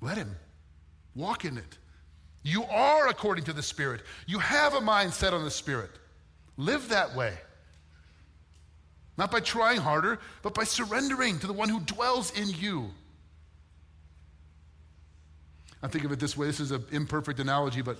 Let 0.00 0.16
him 0.16 0.36
walk 1.14 1.44
in 1.44 1.58
it. 1.58 1.78
You 2.46 2.62
are 2.62 3.08
according 3.08 3.42
to 3.46 3.52
the 3.52 3.62
Spirit. 3.62 4.02
You 4.28 4.38
have 4.38 4.74
a 4.74 4.80
mind 4.80 5.12
set 5.12 5.34
on 5.34 5.42
the 5.42 5.50
Spirit. 5.50 5.90
Live 6.56 6.90
that 6.90 7.16
way. 7.16 7.36
Not 9.18 9.32
by 9.32 9.40
trying 9.40 9.80
harder, 9.80 10.20
but 10.42 10.54
by 10.54 10.62
surrendering 10.62 11.40
to 11.40 11.48
the 11.48 11.52
one 11.52 11.68
who 11.68 11.80
dwells 11.80 12.30
in 12.38 12.48
you. 12.50 12.92
I 15.82 15.88
think 15.88 16.04
of 16.04 16.12
it 16.12 16.20
this 16.20 16.36
way 16.36 16.46
this 16.46 16.60
is 16.60 16.70
an 16.70 16.84
imperfect 16.92 17.40
analogy, 17.40 17.82
but 17.82 17.98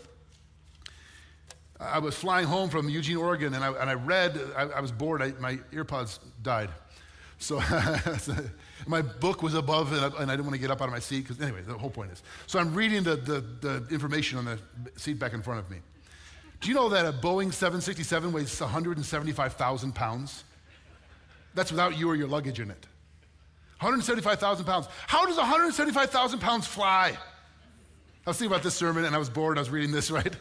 I 1.80 1.98
was 1.98 2.14
flying 2.14 2.46
home 2.46 2.70
from 2.70 2.88
Eugene, 2.88 3.16
Oregon, 3.16 3.52
and 3.52 3.64
I, 3.64 3.72
and 3.72 3.90
I 3.90 3.94
read, 3.94 4.40
I, 4.56 4.62
I 4.62 4.80
was 4.80 4.92
bored, 4.92 5.22
I, 5.22 5.32
my 5.40 5.56
earpods 5.72 6.20
died. 6.42 6.70
So 7.38 7.60
my 8.86 9.02
book 9.02 9.42
was 9.42 9.54
above, 9.54 9.92
and 9.92 10.00
I, 10.00 10.22
and 10.22 10.30
I, 10.30 10.34
didn't 10.34 10.46
want 10.46 10.54
to 10.54 10.60
get 10.60 10.70
up 10.70 10.80
out 10.80 10.88
of 10.88 10.92
my 10.92 11.00
seat, 11.00 11.22
because 11.26 11.40
anyway, 11.40 11.60
the 11.62 11.74
whole 11.74 11.90
point 11.90 12.12
is. 12.12 12.22
So 12.46 12.58
I'm 12.58 12.74
reading 12.74 13.02
the, 13.02 13.16
the, 13.16 13.40
the 13.60 13.86
information 13.90 14.38
on 14.38 14.44
the 14.46 14.58
seat 14.96 15.18
back 15.18 15.34
in 15.34 15.42
front 15.42 15.60
of 15.60 15.70
me. 15.70 15.78
Do 16.60 16.68
you 16.68 16.74
know 16.74 16.88
that 16.88 17.04
a 17.04 17.12
Boeing 17.12 17.52
767 17.52 18.32
weighs 18.32 18.60
175,000 18.60 19.94
pounds? 19.94 20.44
That's 21.54 21.70
without 21.70 21.98
you 21.98 22.08
or 22.08 22.14
your 22.14 22.28
luggage 22.28 22.60
in 22.60 22.70
it. 22.70 22.86
175,000 23.80 24.64
pounds. 24.64 24.86
How 25.06 25.26
does 25.26 25.36
175,000 25.36 26.38
pounds 26.38 26.66
fly? 26.66 27.16
I 28.26 28.30
was 28.30 28.38
thinking 28.38 28.52
about 28.52 28.64
this 28.64 28.74
sermon 28.74 29.04
and 29.04 29.14
I 29.14 29.18
was 29.18 29.28
bored. 29.28 29.58
I 29.58 29.60
was 29.60 29.70
reading 29.70 29.92
this, 29.92 30.10
right? 30.10 30.34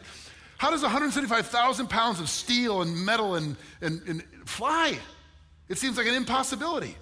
How 0.58 0.70
does 0.70 0.82
175,000 0.82 1.88
pounds 1.88 2.18
of 2.18 2.30
steel 2.30 2.80
and 2.80 2.96
metal 3.04 3.34
and, 3.34 3.56
and, 3.82 4.00
and 4.08 4.24
fly? 4.46 4.98
It 5.68 5.78
seems 5.78 5.96
like 5.96 6.06
an 6.06 6.14
impossibility. 6.14 6.96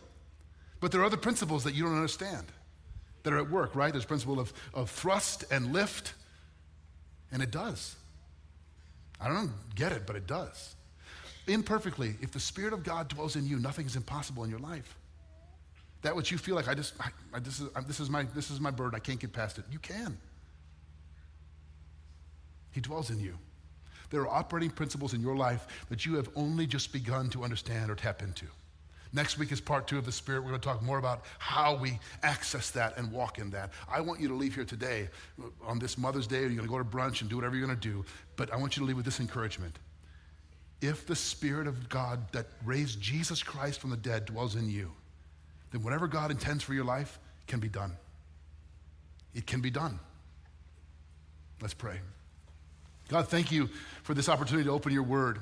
But 0.80 0.92
there 0.92 1.00
are 1.00 1.04
other 1.04 1.16
principles 1.16 1.64
that 1.64 1.74
you 1.74 1.84
don't 1.84 1.94
understand 1.94 2.46
that 3.22 3.32
are 3.32 3.38
at 3.38 3.50
work, 3.50 3.74
right? 3.74 3.92
There's 3.92 4.04
principle 4.04 4.38
of, 4.38 4.52
of 4.74 4.90
thrust 4.90 5.44
and 5.50 5.72
lift, 5.72 6.14
and 7.32 7.42
it 7.42 7.50
does. 7.50 7.96
I 9.20 9.28
don't 9.28 9.50
get 9.74 9.92
it, 9.92 10.06
but 10.06 10.16
it 10.16 10.26
does. 10.26 10.74
Imperfectly, 11.46 12.14
if 12.20 12.32
the 12.32 12.40
Spirit 12.40 12.72
of 12.72 12.84
God 12.84 13.08
dwells 13.08 13.36
in 13.36 13.46
you, 13.46 13.58
nothing 13.58 13.86
is 13.86 13.96
impossible 13.96 14.44
in 14.44 14.50
your 14.50 14.58
life. 14.58 14.96
That 16.02 16.16
which 16.16 16.30
you 16.30 16.38
feel 16.38 16.54
like 16.54 16.68
I 16.68 16.74
just, 16.74 16.94
I, 17.00 17.08
I, 17.32 17.38
this, 17.38 17.60
is, 17.60 17.68
I, 17.74 17.80
this 17.80 18.00
is 18.00 18.10
my, 18.10 18.24
this 18.34 18.50
is 18.50 18.60
my 18.60 18.70
burden. 18.70 18.94
I 18.94 18.98
can't 18.98 19.18
get 19.18 19.32
past 19.32 19.58
it. 19.58 19.64
You 19.70 19.78
can. 19.78 20.18
He 22.72 22.80
dwells 22.80 23.10
in 23.10 23.20
you. 23.20 23.38
There 24.10 24.20
are 24.22 24.28
operating 24.28 24.70
principles 24.70 25.14
in 25.14 25.20
your 25.20 25.36
life 25.36 25.66
that 25.88 26.06
you 26.06 26.14
have 26.14 26.28
only 26.36 26.66
just 26.66 26.92
begun 26.92 27.30
to 27.30 27.44
understand 27.44 27.90
or 27.90 27.94
tap 27.94 28.22
into. 28.22 28.46
Next 29.12 29.38
week 29.38 29.52
is 29.52 29.60
part 29.60 29.86
two 29.86 29.96
of 29.96 30.04
the 30.04 30.12
Spirit. 30.12 30.40
We're 30.42 30.48
going 30.48 30.60
to 30.60 30.68
talk 30.68 30.82
more 30.82 30.98
about 30.98 31.22
how 31.38 31.76
we 31.76 32.00
access 32.24 32.70
that 32.72 32.98
and 32.98 33.12
walk 33.12 33.38
in 33.38 33.48
that. 33.50 33.70
I 33.88 34.00
want 34.00 34.20
you 34.20 34.26
to 34.26 34.34
leave 34.34 34.56
here 34.56 34.64
today 34.64 35.08
on 35.64 35.78
this 35.78 35.96
Mother's 35.96 36.26
Day. 36.26 36.40
You're 36.40 36.48
going 36.48 36.62
to 36.62 36.68
go 36.68 36.78
to 36.78 36.84
brunch 36.84 37.20
and 37.20 37.30
do 37.30 37.36
whatever 37.36 37.54
you're 37.54 37.66
going 37.66 37.78
to 37.78 37.88
do. 37.88 38.04
But 38.34 38.52
I 38.52 38.56
want 38.56 38.76
you 38.76 38.80
to 38.80 38.86
leave 38.86 38.96
with 38.96 39.04
this 39.04 39.20
encouragement. 39.20 39.78
If 40.80 41.06
the 41.06 41.14
Spirit 41.14 41.68
of 41.68 41.88
God 41.88 42.20
that 42.32 42.46
raised 42.64 43.00
Jesus 43.00 43.40
Christ 43.40 43.80
from 43.80 43.90
the 43.90 43.96
dead 43.96 44.24
dwells 44.24 44.56
in 44.56 44.68
you, 44.68 44.90
then 45.70 45.84
whatever 45.84 46.08
God 46.08 46.32
intends 46.32 46.64
for 46.64 46.74
your 46.74 46.84
life 46.84 47.20
can 47.46 47.60
be 47.60 47.68
done. 47.68 47.92
It 49.32 49.46
can 49.46 49.60
be 49.60 49.70
done. 49.70 50.00
Let's 51.60 51.74
pray. 51.74 52.00
God, 53.08 53.28
thank 53.28 53.52
you 53.52 53.68
for 54.02 54.14
this 54.14 54.28
opportunity 54.28 54.64
to 54.64 54.72
open 54.72 54.92
your 54.92 55.02
word. 55.02 55.38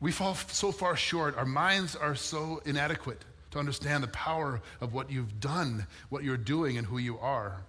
We 0.00 0.12
fall 0.12 0.34
so 0.34 0.70
far 0.72 0.96
short. 0.96 1.36
Our 1.36 1.46
minds 1.46 1.96
are 1.96 2.14
so 2.14 2.60
inadequate 2.64 3.24
to 3.52 3.58
understand 3.58 4.02
the 4.02 4.08
power 4.08 4.60
of 4.80 4.92
what 4.92 5.10
you've 5.10 5.40
done, 5.40 5.86
what 6.08 6.24
you're 6.24 6.36
doing, 6.36 6.76
and 6.76 6.86
who 6.86 6.98
you 6.98 7.18
are. 7.18 7.62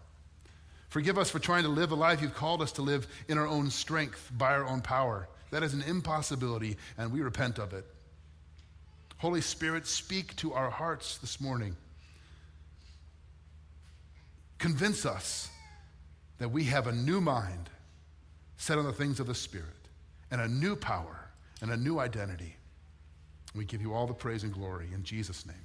Forgive 0.90 1.18
us 1.18 1.30
for 1.30 1.40
trying 1.40 1.64
to 1.64 1.70
live 1.70 1.92
a 1.92 1.96
life 1.96 2.22
you've 2.22 2.36
called 2.36 2.62
us 2.62 2.72
to 2.74 2.82
live 2.82 3.08
in 3.28 3.38
our 3.38 3.48
own 3.48 3.70
strength, 3.70 4.32
by 4.38 4.54
our 4.54 4.66
own 4.66 4.82
power. 4.82 5.28
That 5.52 5.64
is 5.64 5.74
an 5.74 5.82
impossibility, 5.82 6.78
and 6.98 7.12
we 7.12 7.22
repent 7.22 7.60
of 7.60 7.74
it. 7.74 7.86
Holy 9.18 9.42
Spirit, 9.42 9.88
speak 9.88 10.36
to 10.38 10.54
our 10.54 10.70
hearts 10.70 11.18
this 11.18 11.40
morning. 11.40 11.76
Convince 14.58 15.06
us 15.06 15.50
that 16.40 16.50
we 16.50 16.66
have 16.66 16.88
a 16.88 16.92
new 16.92 17.22
mind 17.22 17.70
set 18.58 18.78
on 18.78 18.86
the 18.86 18.94
things 18.94 19.20
of 19.20 19.28
the 19.28 19.36
Spirit, 19.36 19.68
and 20.32 20.42
a 20.42 20.48
new 20.48 20.76
power 20.76 21.30
and 21.62 21.72
a 21.72 21.78
new 21.78 22.00
identity. 22.00 22.56
We 23.54 23.66
give 23.66 23.82
you 23.82 23.94
all 23.94 24.08
the 24.08 24.14
praise 24.14 24.44
and 24.44 24.54
glory 24.54 24.88
in 24.94 25.04
Jesus' 25.04 25.46
name. 25.46 25.56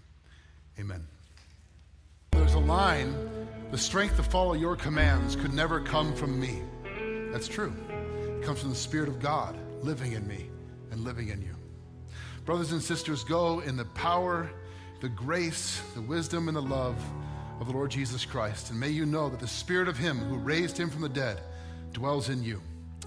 Amen. 0.78 1.07
There's 2.32 2.55
a 2.55 2.59
line 2.59 3.14
the 3.70 3.78
strength 3.78 4.16
to 4.16 4.22
follow 4.22 4.55
your 4.55 4.76
commands 4.76 5.36
could 5.36 5.53
never 5.53 5.80
come 5.80 6.14
from 6.14 6.38
me. 6.41 6.62
That's 7.32 7.49
true. 7.49 7.72
It 7.88 8.43
comes 8.43 8.61
from 8.61 8.70
the 8.70 8.76
Spirit 8.76 9.09
of 9.09 9.20
God 9.20 9.57
living 9.82 10.12
in 10.12 10.26
me 10.26 10.49
and 10.91 11.05
living 11.05 11.28
in 11.28 11.41
you. 11.43 11.55
Brothers 12.45 12.72
and 12.72 12.82
sisters, 12.82 13.22
go 13.24 13.61
in 13.61 13.76
the 13.76 13.84
power 13.86 14.51
the 15.01 15.09
grace, 15.09 15.82
the 15.95 16.03
wisdom, 16.03 16.49
and 16.49 16.57
the 16.57 16.62
love 16.62 16.97
of 17.59 17.66
the 17.66 17.72
Lord 17.72 17.91
Jesus 17.91 18.24
Christ. 18.24 18.70
And 18.70 18.78
may 18.78 18.91
you 18.91 19.07
know 19.07 19.28
that 19.30 19.41
the 19.41 19.49
Spirit 19.49 19.88
of 19.88 19.97
Him 19.97 20.18
who 20.18 20.36
raised 20.36 20.76
Him 20.76 20.91
from 20.91 21.01
the 21.01 21.09
dead 21.09 21.41
dwells 21.93 22.28
in 22.28 22.45
you. 22.45 22.61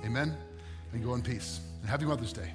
Amen. 0.06 0.36
And 0.92 1.04
go 1.04 1.14
in 1.16 1.22
peace. 1.22 1.62
And 1.82 1.90
happy 1.90 2.06
Mother's 2.06 2.34
Day. 2.34 2.52